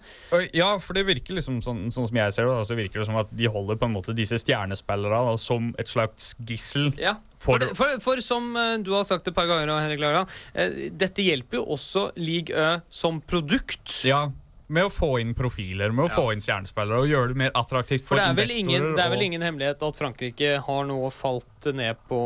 [0.53, 3.09] Ja, for det virker liksom sånn, sånn som jeg ser det, da, så virker det
[3.09, 6.93] som at de holder på en måte disse stjernespillerne da, som et slags gissel.
[7.01, 7.17] Ja.
[7.41, 11.01] For- For, for, for som eh, du har sagt et par ganger, Henrik Lagerland, dette
[11.01, 14.05] dette hjelper jo også League Ø som produkt.
[14.05, 14.31] Ja,
[14.71, 18.05] med å få inn profiler, med å få inn stjernespillere og gjøre det mer attraktivt
[18.07, 18.61] For for er, investorer.
[18.63, 22.21] ingen, det er vel ingen hemmelighet at Frankrike har nå falt ned på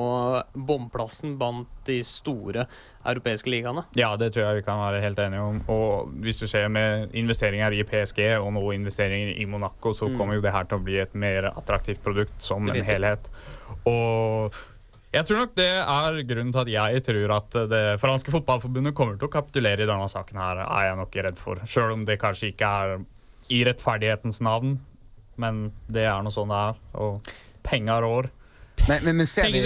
[0.52, 2.66] bomplassen blant de store
[3.08, 3.86] europeiske ligaene.
[3.96, 5.62] Ja, det tror jeg vi kan være helt enige om.
[5.72, 10.18] Og hvis du ser med investeringer i PSG og nå investeringer i Monaco, så Mm.
[10.18, 13.24] kommer jo det her til å bli et mer attraktivt produkt som en helhet.
[13.86, 14.52] Og
[15.14, 19.18] jeg tror nok det er grunnen til at jeg tror at det franske fotballforbundet kommer
[19.20, 21.62] til å kapitulere i denne saken her, er jeg nok redd for.
[21.70, 22.96] Sjøl om det kanskje ikke er
[23.54, 24.78] i rettferdighetens navn,
[25.40, 26.80] men det er nå sånn det er.
[27.04, 27.34] Og
[27.66, 28.30] penger rår.
[28.88, 29.60] Men, men, men ser, vi,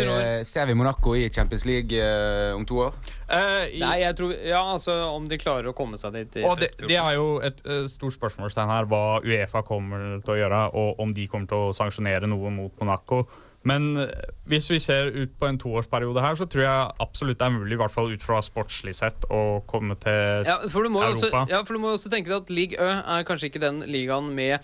[0.46, 2.92] ser vi Monaco i Champions League uh, om to år?
[3.26, 6.38] Uh, i- Nei, jeg tror Ja, altså om de klarer å komme seg dit.
[6.46, 6.86] Og det, 14.
[6.92, 11.02] det er jo et uh, stort spørsmålstegn her hva Uefa kommer til å gjøre, og
[11.02, 13.24] om de kommer til å sanksjonere noe mot Monaco.
[13.66, 14.10] Men eh,
[14.48, 17.74] hvis vi ser ut på en toårsperiode her, så tror jeg absolutt det er mulig,
[17.74, 21.16] i hvert fall ut fra sportslig sett, å komme til Ja, for du må jo
[21.16, 21.46] også, Europa.
[21.50, 24.30] ja, for du må også tenke deg at Ligue Ø er kanskje ikke den ligaen
[24.36, 24.60] med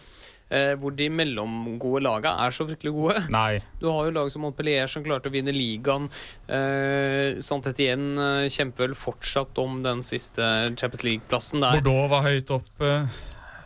[0.55, 3.25] eh, hvor de mellomgode laga er så fryktelig gode.
[3.35, 3.59] Nei.
[3.83, 6.07] Du har jo lag som Montpellier som klarte å vinne ligaen.
[6.47, 10.41] Eh, Sant Etienne eh, kjemper vel fortsatt om den siste
[10.79, 11.81] Champions League-plassen der.
[11.83, 12.95] Bordeaux var høyt oppe.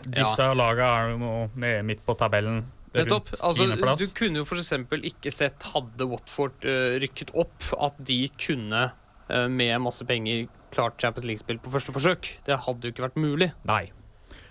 [0.09, 2.63] Disse laga er jo nå nede midt på tabellen.
[2.99, 3.33] Det Nettopp.
[3.49, 3.67] Altså,
[4.03, 9.47] du kunne jo eksempel ikke sett hadde Watford uh, rykket opp, at de kunne uh,
[9.49, 12.35] med masse penger klart Champions League-spill på første forsøk.
[12.47, 13.53] Det hadde jo ikke vært mulig.
[13.69, 13.87] Nei.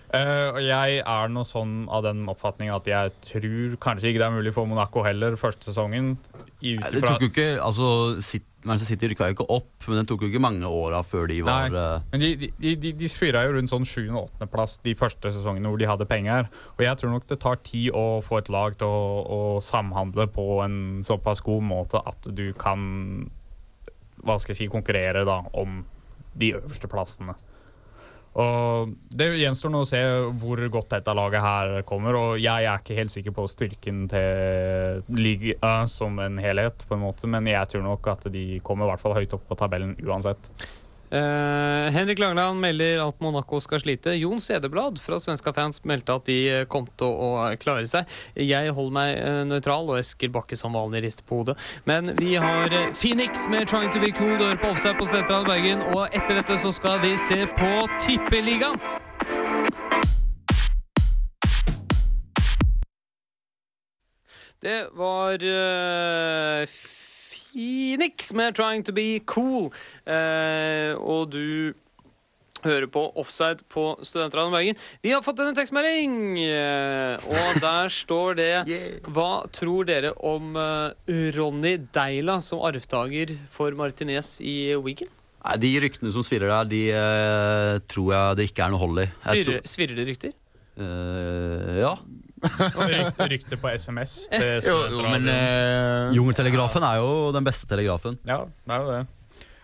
[0.08, 4.28] Eh, og jeg er nå sånn av den oppfatning at jeg tror kanskje ikke det
[4.30, 6.14] er mulig for Monaco heller første sesongen.
[6.62, 7.88] I, Nei, Det tok jo ikke, altså
[8.24, 11.28] Sit- Manchester City rykka jo ikke opp, men det tok jo ikke mange åra før
[11.30, 14.08] de var Nei, eh, men de, de, de, de, spira jo rundt sånn 7.
[14.08, 14.48] og 8.
[14.50, 16.48] plass de første sesongene hvor de hadde penger.
[16.74, 20.26] Og jeg tror nok det tar tid å få et lag til å, å samhandle
[20.34, 23.28] på en såpass god måte at du kan
[24.26, 25.84] hva skal jeg si, konkurrere da om
[26.38, 27.36] de øverste plassene.
[28.38, 30.00] Og Det gjenstår nå å se
[30.38, 32.14] hvor godt dette laget her kommer.
[32.14, 37.02] Og jeg er ikke helt sikker på styrken til liga som en helhet, på en
[37.02, 39.96] måte, men jeg tror nok at de kommer i hvert fall høyt opp på tabellen
[40.06, 40.52] uansett.
[41.10, 44.16] Eh, Henrik Langland melder at Monaco skal slite.
[44.18, 48.08] Jon Stedeblad fra Svenska fans meldte at de eh, kom til å å klare seg.
[48.38, 51.58] Jeg holder meg eh, nøytral, og Eskil Bakke som vanlig rister på hodet.
[51.88, 54.38] Men vi har eh, Phoenix med 'Trying to be cool'.
[54.38, 55.82] Du hører på Offside på Stetrand Bergen.
[55.94, 58.78] Og etter dette så skal vi se på Tippeligaen.
[64.60, 66.66] Det var eh,
[67.58, 69.72] Phoenix med 'Trying to be cool'.
[70.06, 71.74] Eh, og du
[72.64, 74.78] hører på Offside på Studentradioen Bergen.
[75.02, 78.50] Vi har fått en tekstmelding, eh, og der står det
[79.14, 85.10] Hva tror dere om eh, Ronny Deila som arvtaker for Martinez i Wigan?
[85.44, 89.04] Nei, De ryktene som svirrer der, de eh, tror jeg det ikke er noe hold
[89.04, 89.08] i.
[89.22, 90.34] Svirrer, tror- svirrer det rykter?
[90.78, 91.94] Uh, ja.
[92.42, 94.16] Rykt, rykte på SMS.
[94.68, 98.18] Jo, jo, men eh, Jungeltelegrafen er jo den beste telegrafen.
[98.28, 99.04] Ja, det er jo det.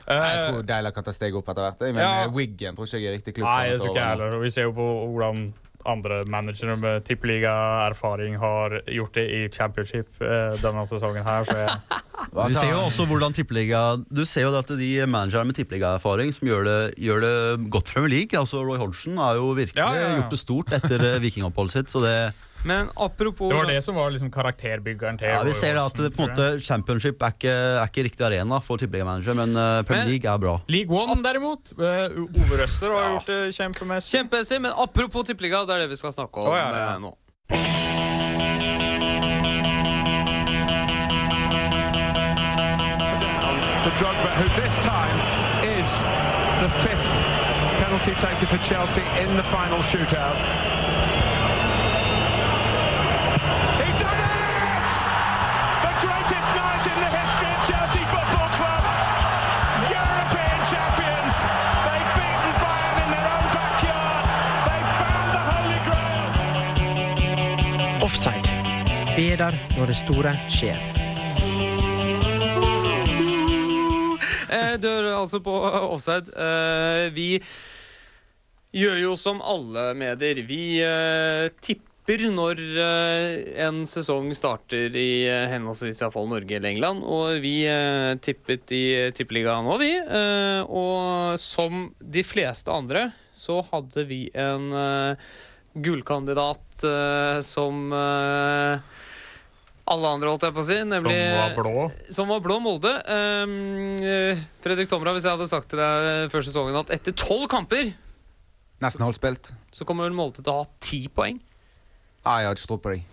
[0.04, 1.84] Jeg Eh, tror Deila kan ta steg opp etter hvert.
[1.94, 2.24] Men Ja.
[2.26, 3.48] eh, Wiggen tror ikke jeg er riktig klubb.
[3.48, 4.40] Nei, jeg tror ikke jeg heller.
[4.42, 5.46] Vi ser jo på hvordan
[5.86, 10.16] andre managere med tippeligaerfaring har gjort det i championship
[10.62, 11.74] denne sesongen her, så jeg
[12.48, 16.48] Du ser jo også hvordan tippeliga Du ser jo at de managerne med tippeligaerfaring som
[16.48, 17.34] gjør det, gjør det
[17.74, 20.14] godt i Premier League altså Roy Hodgson har jo virkelig Ja, ja, ja.
[20.22, 21.92] gjort det stort etter vikingoppholdet sitt.
[21.92, 22.14] Så det,
[22.64, 26.10] Men apropos Det var det som var liksom karakterbyggeren til ja, vi ser at det,
[26.16, 30.06] på en måte Championship er ikke, er ikke riktig arena for tippeligamanager, men eh, Premier
[30.06, 30.54] Men- League er bra.
[30.72, 31.74] League One, derimot.
[31.76, 34.16] eh, Ove Røster har gjort det kjempemessig.
[34.16, 36.88] Kjempemessig, men apropos tippeliga, det er det vi skal snakke om oh, ja, ja.
[36.94, 37.12] eh, nå.
[43.98, 45.16] Drogba, who this time
[45.78, 45.88] is
[46.62, 47.10] the fifth
[47.82, 50.36] penalty taken for Chelsea in the final shootout.
[69.14, 70.80] Bedar når det store skjer.
[74.50, 75.54] Eh, Du hører altså på
[75.94, 76.32] Offside.
[76.34, 77.28] Eh, Vi
[78.74, 80.40] gjør jo som alle medier.
[80.48, 87.06] Vi eh, tipper når eh, en sesong starter i eh, henholdsvis iallfall Norge eller England.
[87.06, 88.84] Og vi eh, tippet i
[89.16, 89.92] Tippeligaen òg, vi.
[89.94, 95.32] Eh, Og som de fleste andre så hadde vi en eh,
[95.74, 99.00] gullkandidat eh, som eh,
[99.84, 100.78] alle andre, holdt jeg på å si.
[100.80, 101.88] Som var blå.
[102.16, 102.92] som var blå Molde.
[103.04, 103.98] Um,
[104.64, 107.92] Fredrik Tomra, hvis jeg hadde sagt til deg før sesongen at etter tolv kamper
[108.82, 109.52] Nesten halvspilt.
[109.72, 111.36] så kommer vel Molde til å ha ti poeng.
[112.24, 113.04] Nei, jeg har ikke trodd på deg.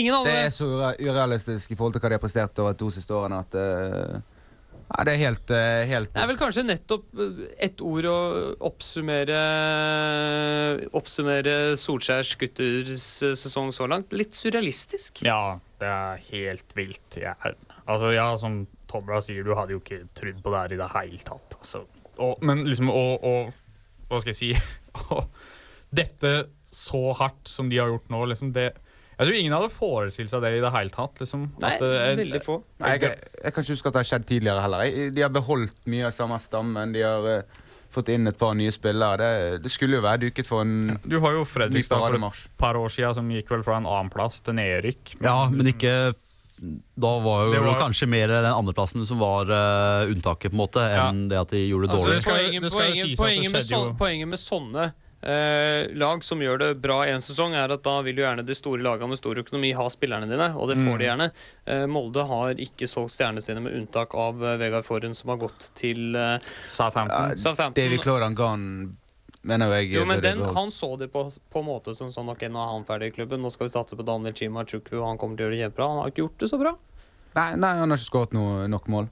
[0.00, 3.14] Ingen Det er så urealistisk i forhold til hva de har prestert over to siste
[3.14, 4.20] årene at eh,
[4.90, 8.16] Nei, det er helt, eh, helt Det er vel kanskje nettopp eh, ett ord å
[8.66, 9.38] oppsummere
[10.98, 14.10] Oppsummere Solskjærs gutters eh, sesong så langt.
[14.16, 15.22] Litt surrealistisk.
[15.26, 17.20] Ja, det er helt vilt.
[17.20, 17.36] Ja.
[17.84, 20.90] altså, ja, som Tomra sier, du hadde jo ikke trodd på det her i det
[20.96, 21.58] hele tatt.
[21.60, 21.84] Altså.
[22.18, 23.54] Og, men liksom, og
[24.10, 24.52] Hva skal jeg si?
[26.00, 26.34] Dette
[26.66, 28.72] så hardt som de har gjort nå, liksom det
[29.20, 31.18] Jeg tror ingen hadde forestilt seg det i det hele tatt.
[31.20, 32.54] Liksom, Nei, At det- veldig få.
[32.80, 35.10] Nei, jeg, jeg kan ikke huske at det har skjedd tidligere heller.
[35.12, 36.94] De har beholdt mye av samme stammen.
[36.96, 39.18] De har uh, fått inn et par nye spillere.
[39.20, 42.78] Det, det skulle jo være duket for en Du har jo Fredrikstad for et par
[42.80, 45.16] år siden som gikk vel fra en annen plass til nedrykk.
[45.20, 46.14] Ja, men ikke
[46.60, 50.62] Da var jo Det var- kanskje mer den andreplassen som var uh, unntaket, på en
[50.64, 52.20] måte, enn det at de gjorde det Altså, dårlig.
[52.24, 55.90] skal- det skal poenget, sies at det poenget, med skjedde sånn, poenget med sånne eh,
[55.98, 58.82] lag som gjør det bra en sesong, er at da vil jo gjerne de store
[58.84, 61.28] lagene med stor økonomi ha spillerne dine, og det får de gjerne.
[61.66, 65.40] Eh, Molde har ikke solgt stjernene sine, med unntak av uh, Vegard Forhen, som har
[65.42, 66.36] gått til uh,
[66.68, 67.36] Southampton.
[67.38, 67.78] Southampton.
[67.78, 68.66] David Cloran Gahn
[69.42, 70.42] mener jeg Jo, men den.
[70.56, 73.14] Han så det på, på en måte som sånn Ok, nå er han ferdig i
[73.20, 75.64] klubben, nå skal vi satse på Daniel Chima Chukwu, han kommer til å gjøre det
[75.64, 75.88] kjempebra.
[75.92, 76.74] Han har ikke gjort det så bra.
[77.36, 79.10] Nei, nei, han har ikke skåret no nok mål.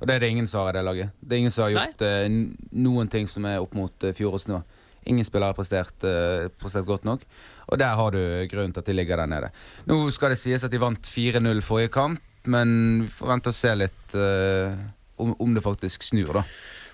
[0.00, 1.16] Og det er det ingen som har i det laget.
[1.20, 2.28] Det er ingen som har gjort eh,
[2.72, 4.62] noen ting som er opp mot uh, fjorårets nivå.
[5.08, 7.24] Ingen spillere har prestert, eh, prestert godt nok.
[7.70, 9.52] Og der har du grunnen til at de ligger der nede.
[9.86, 13.56] Nå skal det sies at de vant 4-0 forrige kamp, men vi får vente og
[13.56, 14.72] se litt uh,
[15.20, 16.44] om, om det faktisk snur, da.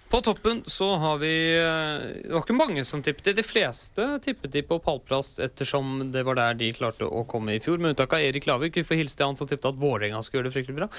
[0.07, 3.33] På toppen så har vi eh, Det var ikke mange som tippet det.
[3.40, 7.62] De fleste tippet de på pallplass ettersom det var der de klarte å komme i
[7.62, 8.79] fjor, med unntak av Erik Lavik.
[8.79, 10.90] Vi får hilse til han som tippet at Vålerenga skulle gjøre det fryktelig bra.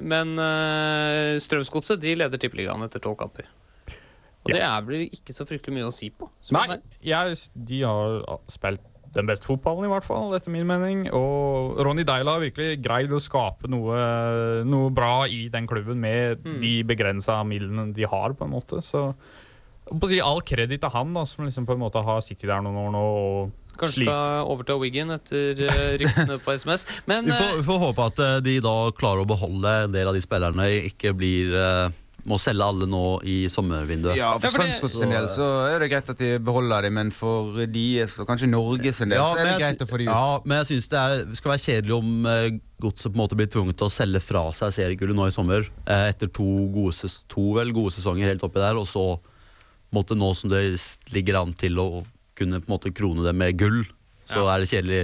[0.00, 3.50] Men uh, Strømsgodset de leder tippeligaen etter tolv kamper.
[4.48, 6.28] Og det er vel ikke så fryktelig mye å si på.
[6.56, 8.84] Nei, jeg, de har spilt
[9.14, 11.06] den beste fotballen, i hvert fall, etter min mening.
[11.16, 13.96] Og Ronny Deila har virkelig greid å skape noe,
[14.68, 16.58] noe bra i den klubben med Mm.
[16.60, 18.82] de begrensa midlene de har, på en måte.
[18.84, 19.14] Så
[19.88, 22.48] på å si all kreditt til han, da, som liksom på en måte har sittet
[22.50, 24.08] der noen år nå og Kanskje slitt.
[24.10, 26.84] skal overta Wiggen etter eh, ryktene på SMS.
[27.06, 30.08] Men Vi får, vi får håpe at eh, de da klarer å beholde en del
[30.10, 31.88] av de spillerne, ikke blir eh,
[32.28, 34.18] må selge alle nå i sommervinduet.
[34.18, 37.56] Ja, For Strømsgodt sin del så er det greit at de beholder dem, men for
[37.72, 40.12] deres og kanskje Norges del Ja, så er det greit å få dem ut.
[40.12, 43.34] Ja, men jeg syns det er, skal være kjedelig om eh, Godset på en måte
[43.40, 45.64] blir tvunget til å selge fra seg seriegullet nå i sommer.
[45.88, 49.06] eh, etter to gode, ses- to vel gode sesonger helt oppi der, og så
[49.94, 50.62] måtte nå som det
[51.16, 51.88] ligger an til å
[52.38, 53.80] kunne på en måte krone det med gull,
[54.28, 54.54] så Ja.
[54.54, 55.00] er det kjedelig.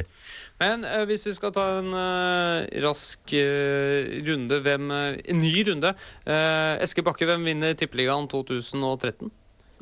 [0.60, 5.64] Men eh, hvis vi skal ta en eh, rask eh, runde hvem, eh, En ny
[5.66, 5.90] runde.
[6.28, 9.32] Uh, Eske Bakke, hvem vinner Tippeligaen 2013?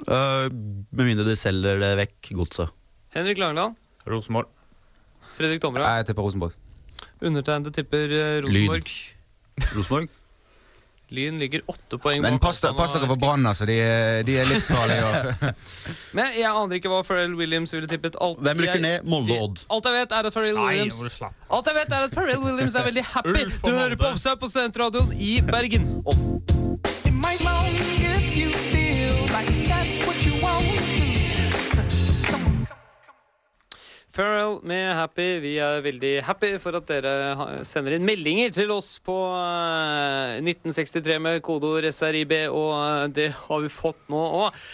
[0.08, 2.72] Eh, med mindre de selger det vekk, Godset.
[3.14, 3.76] Henrik Langeland?
[4.08, 4.48] Rosenborg.
[5.36, 5.84] Fredrik Tomra?
[5.98, 6.56] Jeg tipper Rosenborg.
[7.22, 8.08] Undertegnede tipper
[8.42, 8.88] Rosenborg.
[9.76, 10.08] Rosenborg?
[11.12, 13.66] Lyn ligger åtte poeng Men bak pass, pass dere for Brann, altså.
[13.68, 13.76] De,
[14.26, 15.52] de er livsfarlige.
[16.16, 18.16] Men jeg aner ikke hva Pharrell Williams ville tippet.
[18.24, 19.04] Alt, Hvem rykker ned?
[19.08, 19.66] Molde Odd.
[19.76, 22.78] Alt jeg vet, er at Pharrell Williams slappe Alt jeg vet er at Pharrell Williams
[22.80, 23.44] er veldig happy.
[23.52, 24.12] Du hører på.
[24.14, 25.88] Offside på Studentradioen i Bergen.
[34.12, 35.38] Pharrell med Happy.
[35.40, 41.16] Vi er veldig happy for at dere sender inn meldinger til oss på eh, 1963
[41.24, 44.64] med kodeord SRIB, og eh, det har vi fått nå òg.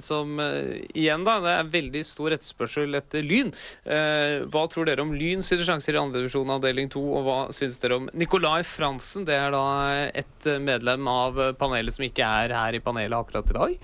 [0.00, 3.50] som eh, igjen, da, det er veldig stor etterspørsel etter Lyn.
[3.82, 7.80] Eh, hva tror dere om Lyn sine sjanser i andredivisjon avdeling 2, og hva syns
[7.82, 9.26] dere om Nicolai Fransen?
[9.26, 9.64] Det er da
[10.22, 13.76] et medlem av panelet som ikke er her i panelet akkurat i dag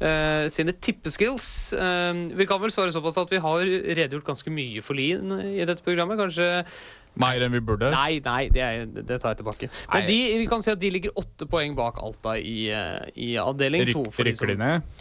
[0.00, 1.48] eh, sine tippeskills.
[1.76, 5.64] Uh, vi kan vel svare såpass at vi har redegjort ganske mye for Lien i
[5.64, 6.20] dette programmet.
[6.20, 6.50] Kanskje
[7.16, 7.88] Mer enn vi burde.
[7.94, 9.70] Nei, nei, det, er, det tar jeg tilbake.
[9.92, 13.30] Men de, vi kan si at de ligger åtte poeng bak Alta i, eh, i
[13.40, 14.04] avdeling to.
[14.12, 14.98] Rykker de ned?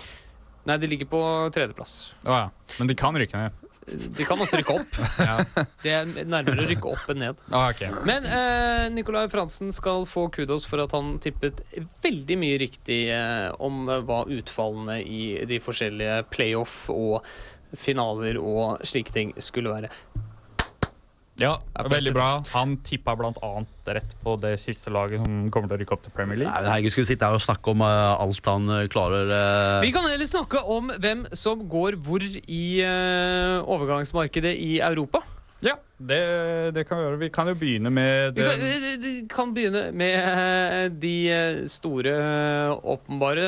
[0.65, 1.21] Nei, de ligger på
[1.53, 2.15] tredjeplass.
[2.23, 2.45] Å ja.
[2.79, 3.64] Men de kan rykke ned.
[3.85, 4.97] De kan også rykke opp.
[5.83, 7.41] Det er nærmere å rykke opp enn ned.
[7.51, 7.91] Ah, okay.
[8.07, 11.61] Men eh, Nicolai Fransen skal få kudos for at han tippet
[12.03, 17.21] veldig mye riktig eh, om hva utfallene i de forskjellige playoff og
[17.77, 19.93] finaler og slike ting skulle være.
[21.35, 22.27] Ja, Er veldig bra.
[22.53, 23.11] Han tippa
[23.43, 26.51] annet rett på det siste laget som kommer til å rykke opp til Premier League.
[26.51, 29.27] Nei, herregud, Skal vi sitte her og snakke om uh, alt han uh, klarer?
[29.27, 29.83] uh...
[29.83, 32.65] Vi kan heller snakke om hvem som går hvor i
[33.65, 35.25] overgangsmarkedet i Europa.
[35.65, 37.19] Ja, det, det kan vi gjøre.
[37.21, 41.61] Vi kan jo begynne med Vi kan, vi- vi kan begynne med eh, de eh,
[41.71, 43.45] store eh, åpenbare.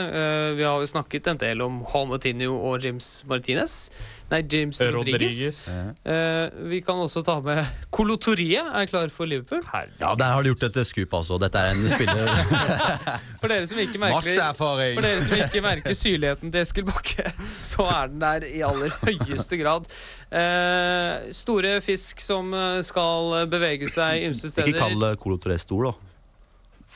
[0.55, 3.89] Vi har jo snakket en del om Hamotinho og James Martinez.
[4.27, 5.21] Nei, James Rodriguez.
[5.23, 5.59] Rodriguez.
[6.03, 7.61] Eh, vi kan også ta med
[7.95, 9.61] Kolotoriet er klar for Liverpool.
[10.01, 11.37] Ja, Der har de gjort et skup, altså.
[11.39, 12.27] Dette er en spiller
[13.39, 17.29] For dere som ikke merker, for dere som ikke merker syrligheten til Eskil Bakke,
[17.63, 19.87] så er den der i aller høyeste grad.
[20.27, 24.69] Eh, store fisk som eh, skal bevege seg ymse steder.
[24.73, 26.13] Ikke kall Colo Torres stor, da.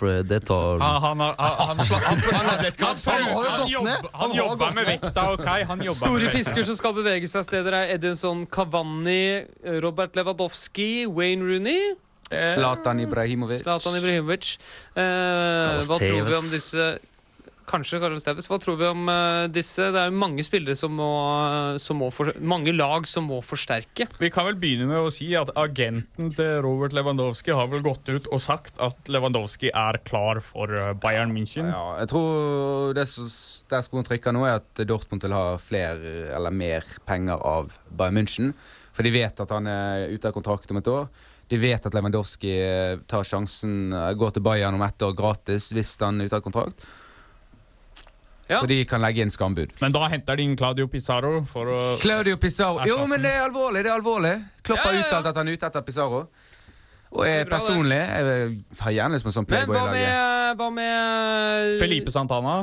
[0.02, 2.62] For det tar Han, han, har- han, han, sla- han, han, han,
[3.06, 3.74] Han har jo gått ned.
[3.74, 5.50] jobber, Han han har jobber gått med vekta, OK?
[5.72, 9.44] Han Store med fisker som skal bevege seg steder, er Edinson Cavani,
[9.84, 11.92] Robert Lewandowski, Wayne Rooney,
[12.32, 13.60] Zlatan Ibrahimovic.
[13.66, 14.54] Zlatan Ibrahimovic.
[14.96, 16.86] Eh, hva tror vi om disse
[17.72, 18.48] Kanskje Carlos Tevez.
[18.52, 19.88] Hva tror vi om eh, disse?
[19.94, 21.12] Det er jo mange spillere som må,
[21.80, 24.10] som må for, Mange lag som må forsterke.
[24.20, 28.12] Vi kan vel begynne med å si at agenten til Robert Lewandowski har vel gått
[28.12, 31.72] ut og sagt at Lewandowski er klar for eh, Bayern München.
[31.72, 33.32] Ja, jeg tror det som,
[33.72, 38.20] der skoen trykker nå, er at Dortmund vil ha flere eller mer penger av Bayern
[38.20, 38.56] München.
[38.92, 41.08] For de vet at han er ute av kontrakt om et år.
[41.52, 45.72] De vet at Lewandowski eh, tar sjansen, eh, går til Bayern om ett år gratis
[45.76, 46.86] hvis han er ute av kontrakt.
[48.52, 48.60] Ja.
[48.60, 49.72] Så de kan legge inn skambud.
[49.80, 53.46] Men da henter de inn Claudio Pizarro for å Claudio Pizarro Jo, men det er
[53.48, 53.86] alvorlig!
[53.86, 54.34] det er alvorlig
[54.68, 55.08] Klopp har Ja, ja, ja.
[55.08, 56.26] uttalt at han er ute etter Pizarro.
[57.12, 59.96] Og jeg bra, personlig jeg har gjerne lyst på en sånn Men hva playboy-lag.
[59.96, 62.54] med, hva med Felipe Santana.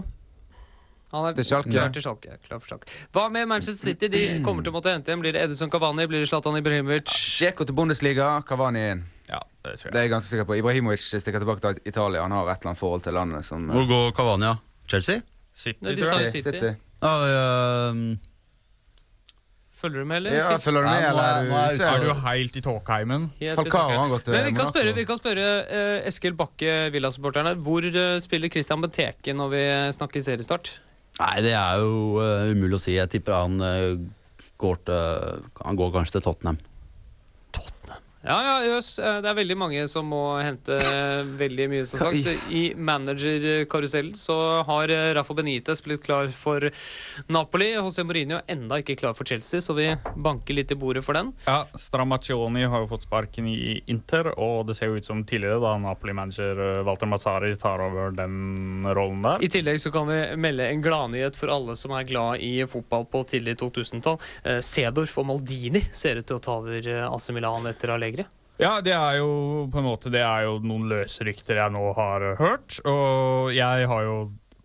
[1.12, 1.70] Han er Til Schalke.
[1.72, 2.35] klar til Schalke.
[2.46, 2.88] Klar for Schalke.
[3.16, 4.09] Hva med Manchester City?
[4.12, 5.20] De kommer til å måtte hente en.
[5.24, 6.05] Blir det Edison Cavani?
[6.11, 7.09] Blir det Zlatan Ibrahimovic?
[7.40, 9.03] Djeko til Bundesliga, Cavani inn.
[9.29, 10.57] Ja, det tror Det er jeg ganske sikker på.
[10.61, 12.22] Ibrahimovic stikker tilbake til Italia.
[12.27, 14.53] Han har et eller annet forhold til landet som Hvor går Cavani?
[14.88, 15.20] Chelsea?
[15.59, 16.27] City, Nei, de tror jeg.
[16.29, 16.75] jo City.
[17.03, 17.12] Ja,
[17.90, 18.03] ehm,
[19.79, 20.35] Følger du med, eller?
[20.35, 23.29] Ja, følger du med, Ja, nå er- nå er er du helt i tåkeheimen?
[23.55, 27.47] Falcao har gått til Men vi kan spørre, vi kan spørre uh, Eskil Bakke, Villa-supporteren
[27.47, 27.55] her.
[27.55, 29.62] Hvor uh, spiller Christian Benteke når vi
[29.94, 30.73] snakker seriestart?
[31.21, 32.97] Nei, det er jo uh, umulig å si.
[32.99, 34.11] Jeg tipper han
[34.59, 36.59] går til Han går kanskje til Tottenham.
[38.29, 38.99] Ja, ja, Øs.
[38.99, 42.29] eh, Det er veldig mange som må hente eh, veldig mye, som sagt.
[42.53, 44.37] I managerkarusellen så
[44.69, 46.67] har eh, Rafa Benitez blitt klar for
[47.33, 47.71] Napoli.
[47.79, 49.88] José Mourinho er enda ikke klar for Chelsea, så vi
[50.21, 51.33] banker litt i bordet for den.
[51.47, 55.61] Ja, Stramaccioni har jo fått sparken i Inter, og det ser jo ut som tidligere
[55.64, 59.41] da Napoli-manager Walter Mazzari tar over den rollen der.
[59.41, 63.09] I tillegg så kan vi melde en gladnyhet for alle som er glad i fotball
[63.09, 64.21] på tidlig 2000-tall.
[64.61, 68.18] Sedorf Cedorf og Maldini ser ut til å ta over AC Milan etter Allegri.
[68.59, 69.29] Ja, det er jo
[69.71, 74.03] på en måte Det er jo noen løsrykter jeg nå har hørt, og jeg har
[74.07, 74.16] jo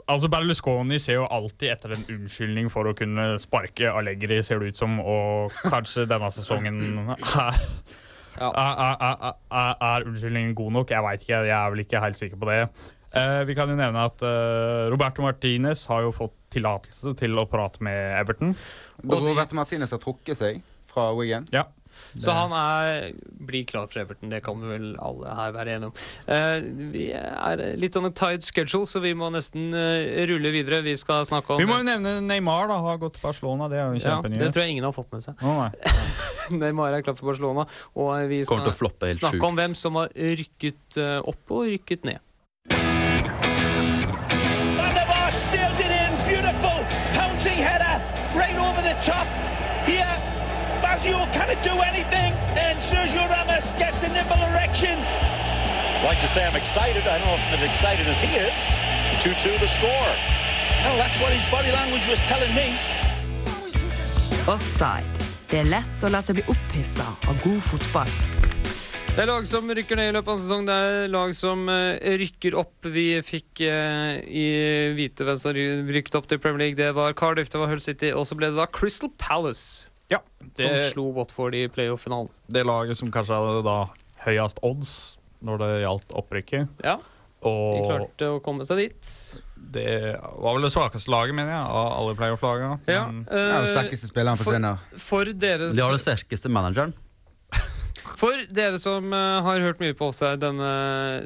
[0.09, 4.73] Altså Berlusconi ser jo alltid etter en unnskyldning for å kunne sparke Allegri, ser det
[4.73, 6.81] ut som, og kanskje denne sesongen
[7.13, 7.61] er
[8.33, 8.49] Ja.
[8.49, 10.91] er, er, er, er, er unnskyldningen god nok?
[10.91, 12.59] Jeg veit ikke, jeg er vel ikke helt sikker på det.
[13.13, 17.45] Eh, vi kan jo nevne at eh, Roberto Martinez har jo fått tillatelse til å
[17.49, 18.55] prate med Everton.
[19.05, 21.45] Og Roberto Martinez har trukket seg fra Wigan.
[21.53, 21.67] Ja.
[22.13, 25.91] Så han er, blir klar for Everton, det kan vi vel alle her være enige
[25.91, 25.95] om.
[26.27, 26.57] Uh,
[26.93, 30.83] vi er litt on a tight schedule, så vi må nesten uh, rulle videre.
[30.85, 32.79] Vi skal snakke om Vi må jo nevne Neymar, da.
[32.83, 33.69] Har gått til Barcelona.
[33.71, 35.39] Det er jo en ja, Det tror jeg ingen har fått med seg.
[35.41, 35.71] Oh, nei.
[36.63, 39.47] Neymar er klar for Barcelona, og vi skal floppe snakke sjukt.
[39.47, 42.19] om hvem som har rykket uh, opp og rykket ned.
[44.77, 46.11] Van der Vaart sails it in.
[46.27, 46.79] Beautiful
[47.15, 47.95] pouncing header
[48.35, 49.27] right over the top.
[51.03, 52.31] Fazio cannot do anything.
[52.63, 54.95] And Sergio Ramos gets a nipple erection.
[56.07, 57.03] Like to say I'm excited.
[57.05, 58.59] I don't know if I'm as excited as he is.
[59.19, 60.11] 2-2 the score.
[60.83, 62.71] Well, that's what his body language was telling me.
[64.47, 65.03] Offside.
[65.51, 68.15] Det er lett å la seg bli opphissa av god fotball.
[69.13, 70.65] Det er lag som rykker ned i løpet av en sesong.
[70.71, 72.87] Det er lag som eh, rykker opp.
[72.95, 74.47] Vi fikk eh, i
[74.97, 76.79] vite hvem som ry- rykket opp til Premier League.
[76.79, 80.19] Det var Cardiff, det var Hull City, og så ble det da Crystal Palace Ja,
[80.43, 82.29] som det, slo Watford i playoff-finalen.
[82.53, 83.77] det laget som kanskje hadde da
[84.27, 84.93] høyest odds
[85.43, 86.69] når det gjaldt opprykket.
[86.85, 86.97] Ja,
[87.43, 89.13] de klarte å komme seg dit.
[89.73, 92.77] det var vel det svakeste laget, mener jeg, av alle playoff-lagene.
[92.87, 93.25] Ja, Ja, den
[93.65, 94.79] eh, sterkeste spilleren for- forsvinner.
[94.95, 96.93] for deres De har den sterkeste manageren.
[98.23, 100.67] For dere som uh, har hørt mye på Offside denne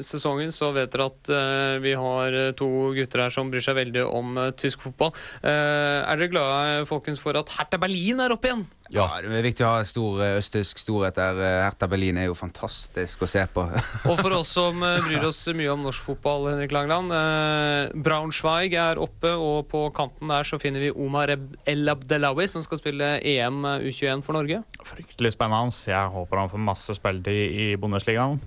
[0.05, 4.05] sesongen, så vet dere at uh, vi har to gutter her som bryr seg veldig
[4.07, 5.11] om uh, tysk fotball.
[5.43, 8.63] Eh, er dere glade folkens, for at Hertha Berlin er oppe igjen?
[8.93, 11.39] Ja, Det er viktig å ha stor eh, østtysk storhet der.
[11.43, 13.65] Eh, Hertha Berlin er jo fantastisk å se på.
[14.09, 17.11] Og for oss som eh, bryr oss mye om norsk fotball, Henrik Langland.
[17.11, 22.63] Eh, Braunschweig er oppe, og på kanten der så finner vi Omar El Abdelawi, som
[22.63, 24.63] skal spille EM U21 for Norge.
[24.87, 25.75] fryktelig spennende.
[25.87, 28.39] Jeg håper han får masse spilletid i Bundesligaen.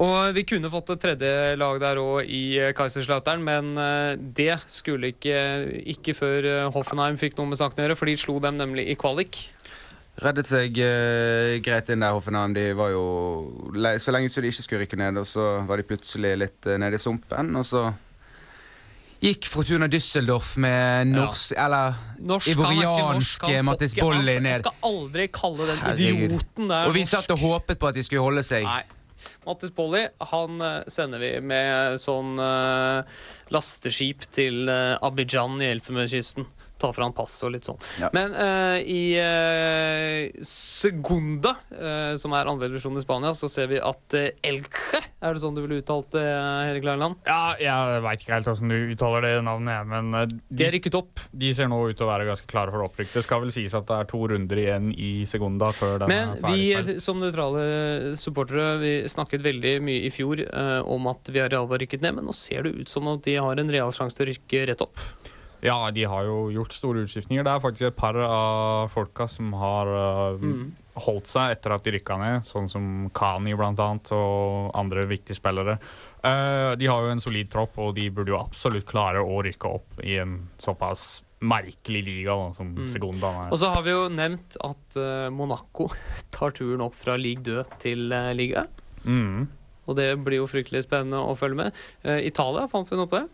[0.00, 3.72] Og vi kunne fått et tredje lag der òg i Kaiserslautern, men
[4.36, 5.40] det skulle ikke,
[5.92, 8.96] ikke før Hoffenheim fikk noe med saken å gjøre, for de slo dem nemlig i
[8.96, 9.42] kvalik.
[10.20, 12.52] Reddet seg eh, greit inn der, Hoffenheim.
[12.52, 13.04] De var jo
[14.02, 16.76] Så lenge så de ikke skulle rykke ned, og så var de plutselig litt eh,
[16.80, 17.88] nede i sumpen, og så
[19.20, 24.54] Gikk Fortuna Düsseldorf med norsk Eller Norsk, ivorianske Mattis Bolli ned.
[24.54, 26.22] Jeg skal aldri kalle den Herregud.
[26.30, 27.12] idioten der Og vi norsk.
[27.12, 28.64] satt og håpet på at de skulle holde seg.
[28.64, 28.82] Nei.
[29.44, 33.04] Mattis Bolli han eh, sender vi med sånn uh,
[33.52, 36.48] lasteskip til uh, Abidjan i Elfenbenskysten.
[36.80, 37.78] Ta fra han pass og litt sånn.
[38.00, 38.08] Ja.
[38.16, 43.80] Men uh, i uh, Segunda, uh, som er andre divisjon i Spania, så ser vi
[43.80, 46.24] at uh, Elche Er det sånn du ville uttalt det,
[46.70, 47.18] Erik Lærland?
[47.28, 50.70] Ja, jeg veit ikke helt hvordan du uttaler det navnet, jeg, men uh, De er
[50.70, 51.24] de, rykket opp.
[51.42, 53.12] de ser nå ut til å være ganske klare for opprykk.
[53.18, 56.36] Det skal vel sies at det er to runder igjen i Segunda før den Men
[56.38, 60.42] er vi som nøytrale supportere Vi snakket veldig mye i fjor
[60.88, 63.36] om at vi har Realva rykket ned, men nå ser det ut som at de
[63.36, 65.04] har en real sjanse til å rykke rett opp.
[65.62, 67.44] Ja, de har jo gjort store utskiftninger.
[67.44, 70.70] Det er faktisk et par av folka som har uh, Mm.
[71.00, 75.36] holdt seg etter at de rykka ned, sånn som Kani blant annet, og andre viktige
[75.36, 75.78] spillere.
[76.24, 79.68] Uh, de har jo en solid tropp, og de burde jo absolutt klare å rykke
[79.68, 82.86] opp i en såpass merkelig liga da, som Mm.
[82.88, 83.52] Segunda er.
[83.52, 85.88] Og så har vi jo nevnt at uh, Monaco
[86.34, 88.66] tar turen opp fra league død til uh, liga.
[89.04, 89.46] Mm.
[89.88, 91.72] Og det blir jo fryktelig spennende å følge med.
[92.04, 93.28] Uh, Italia, fant vi noe på det?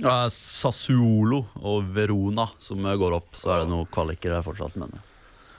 [0.00, 3.36] Ja, Sassuolo og Verona som går opp.
[3.38, 4.92] Så er det noen kvaliker der fortsatt, men.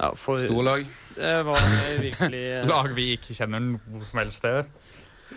[0.02, 0.88] Ja, for Storlag.
[1.14, 1.62] det var
[2.02, 4.72] virkelig Lag vi ikke kjenner noe som helst sted.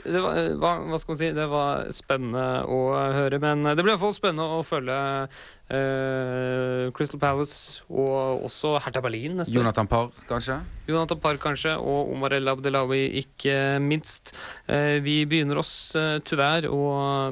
[0.03, 1.29] Det var, eh, hva, hva skal man si?
[1.37, 2.79] Det var spennende å
[3.15, 3.39] høre.
[3.43, 9.57] Men det ble iallfall spennende å følge uh, Crystal Palace og også Hertha Berlin neste.
[9.57, 10.59] Jonathan Parr, kanskje?
[10.91, 14.35] Jonathan Parr kanskje, og Omar El Abdelawi ikke minst.
[14.69, 16.83] Uh, vi begynner oss uh, tyvärr å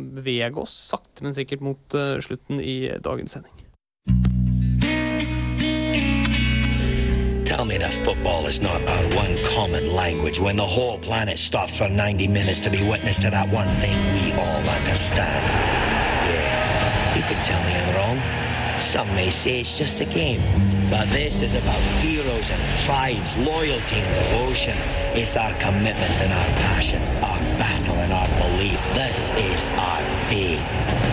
[0.03, 3.62] bevege oss sakte, men sikkert mot slutten i dagens sending.
[7.53, 11.77] Tell me that football is not our one common language when the whole planet stops
[11.77, 15.45] for 90 minutes to be witness to that one thing we all understand.
[16.33, 18.81] Yeah, you can tell me I'm wrong.
[18.81, 20.41] Some may say it's just a game.
[20.89, 24.77] But this is about heroes and tribes, loyalty and devotion.
[25.13, 28.81] It's our commitment and our passion, our battle and our belief.
[28.97, 30.01] This is our
[30.33, 30.65] faith.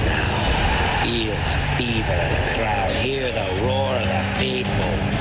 [0.08, 5.20] Now, feel the fever of the crowd, hear the roar of the faithful.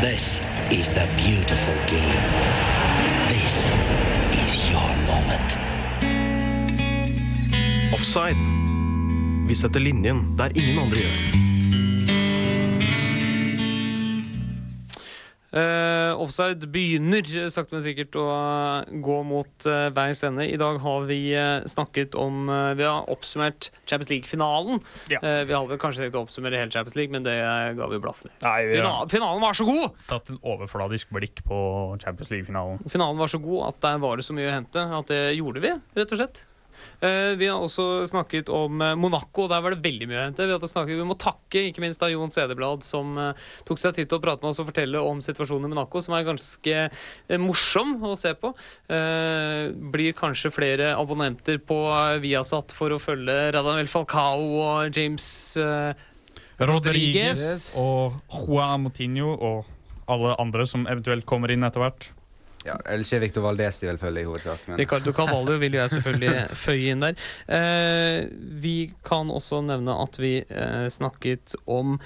[0.00, 0.40] This
[0.72, 2.24] is the beautiful game.
[3.28, 3.68] This
[4.42, 5.48] is your moment.
[7.92, 8.40] Offside.
[9.48, 11.18] Vi setter linjen der ingen andre gjør.
[15.52, 15.91] Eh,
[16.22, 20.46] offside begynner sagt sakte, men sikkert å eh, gå mot uh, veis ende.
[20.48, 24.82] I dag har vi eh, snakket om eh, Vi har oppsummert Champions League-finalen.
[25.12, 25.20] Ja.
[25.20, 27.88] Eh, vi hadde vel kanskje tenkt å oppsummere hele Champions League, men det eh, ga
[27.90, 28.36] vi blaffen i.
[28.44, 29.98] Nei, vi Fina finalen var så god!
[30.08, 31.58] tatt en overfladisk blikk på
[32.02, 32.80] Champions League-finalen.
[32.92, 35.62] Finalen var så god at der var det så mye å hente at det gjorde
[35.64, 36.44] vi, rett og slett.
[37.02, 39.48] Eh, vi har også snakket om eh, Monaco.
[39.50, 40.46] Der var det veldig mye å hente.
[40.48, 44.10] Vi, snakket, vi må takke ikke minst da Jon Sedeblad, som eh, tok seg tid
[44.10, 46.86] til å prate med oss og fortelle om situasjonen i Monaco, som er ganske
[47.42, 48.52] morsom å se på.
[49.92, 51.78] Blir kanskje flere abonnenter på
[52.22, 55.26] Viasat for å følge Radamel Falcao og James
[55.60, 55.92] eh,
[56.62, 62.10] Rodriguez og Juan Moutinho og alle andre som eventuelt kommer inn etter hvert.
[62.66, 64.66] Ja, Eller ikke Victor Valdez de vil følge i hovedsak.
[64.68, 66.34] Men Ricardo Cavallo vil jeg selvfølgelig
[66.64, 67.28] føye inn der.
[67.50, 68.28] Eh,
[68.62, 71.96] vi kan også nevne at vi eh, snakket om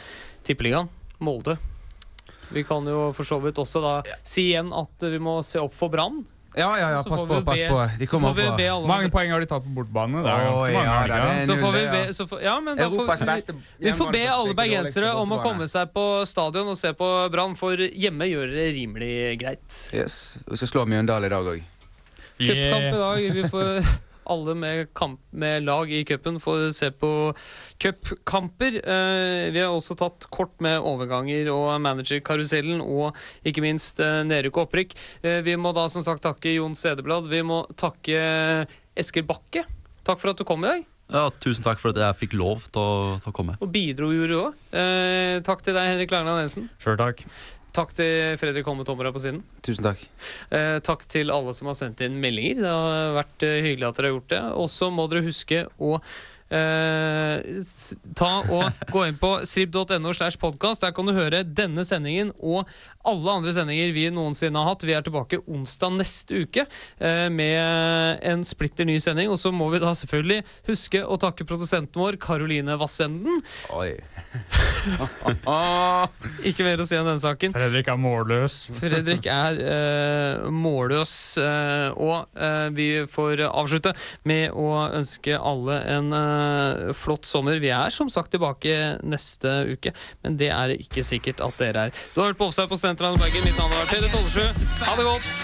[0.47, 0.89] Tippeligaen,
[1.21, 1.59] Molde.
[2.55, 5.75] Vi kan jo for så vidt også da si igjen at vi må se opp
[5.77, 6.23] for Brann.
[6.57, 7.79] Ja, ja, ja, pass på, pass på.
[8.01, 10.23] De kommer får på Hvor mange poeng har de tatt på bortebane?
[10.25, 10.87] Det er ganske mange.
[10.87, 13.07] ja, det er- Så får vi be, så får, ja, men da får,
[13.51, 17.31] vi, vi får be alle bergensere om å komme seg på stadion og se på
[17.31, 19.81] Brann, for hjemme gjør det rimelig greit.
[19.93, 20.39] Yes.
[20.49, 21.63] Vi skal slå Mjøndalen i dag òg.
[22.41, 23.33] Cupkamp i dag.
[23.33, 27.11] Vi får alle med, kamp, med lag i cupen får se på
[27.83, 28.81] cupkamper.
[28.83, 33.17] Eh, vi har også tatt kort med overganger og managerkarusellen, og
[33.47, 34.97] ikke minst eh, nedrykk og opprykk.
[35.23, 37.31] Eh, vi må da som sagt takke Jon Sedeblad.
[37.31, 38.21] Vi må takke
[38.97, 39.67] Eskil Bakke.
[40.07, 40.87] Takk for at du kom i dag.
[41.07, 43.55] Ja, tusen takk for at jeg fikk lov til å, til å komme.
[43.63, 44.57] Og bidro gjorde du òg.
[44.75, 46.67] Eh, takk til deg, Henrik Langland Jensen.
[46.83, 47.23] Sjøl takk.
[47.77, 49.43] Takk til Fredrik Holme Tomra på siden.
[49.65, 50.01] Tusen takk.
[50.49, 52.63] Eh, takk til alle som har sendt inn meldinger.
[52.63, 54.41] Det har vært eh, hyggelig at dere har gjort det.
[54.63, 55.99] Og så må dere huske å
[56.49, 57.61] eh,
[58.17, 60.87] ta og gå inn på srib.no slash podkast.
[60.87, 62.65] Der kan du høre denne sendingen og
[63.07, 64.85] alle andre sendinger vi noensinne har hatt.
[64.87, 69.31] Vi er tilbake onsdag neste uke eh, med en splitter ny sending.
[69.33, 70.41] Og så må vi da selvfølgelig
[70.71, 73.37] huske å takke produsenten vår, Karoline Vassenden.
[73.77, 73.91] Oi.
[76.49, 77.55] Ikke mer å si om denne saken.
[77.57, 78.55] Fredrik er målløs.
[78.77, 83.93] Fredrik er eh, målløs, eh, og eh, vi får avslutte
[84.29, 87.61] med å ønske alle en eh, flott sommer.
[87.63, 88.75] Vi er som sagt tilbake
[89.07, 89.91] neste uke,
[90.25, 91.95] men det er ikke sikkert at dere er.
[91.95, 93.45] Du har hørt på Offside på Studentradioen Bergen.
[93.45, 94.47] Mitt navn har Peder Tollesjø.
[94.87, 95.27] Ha det godt!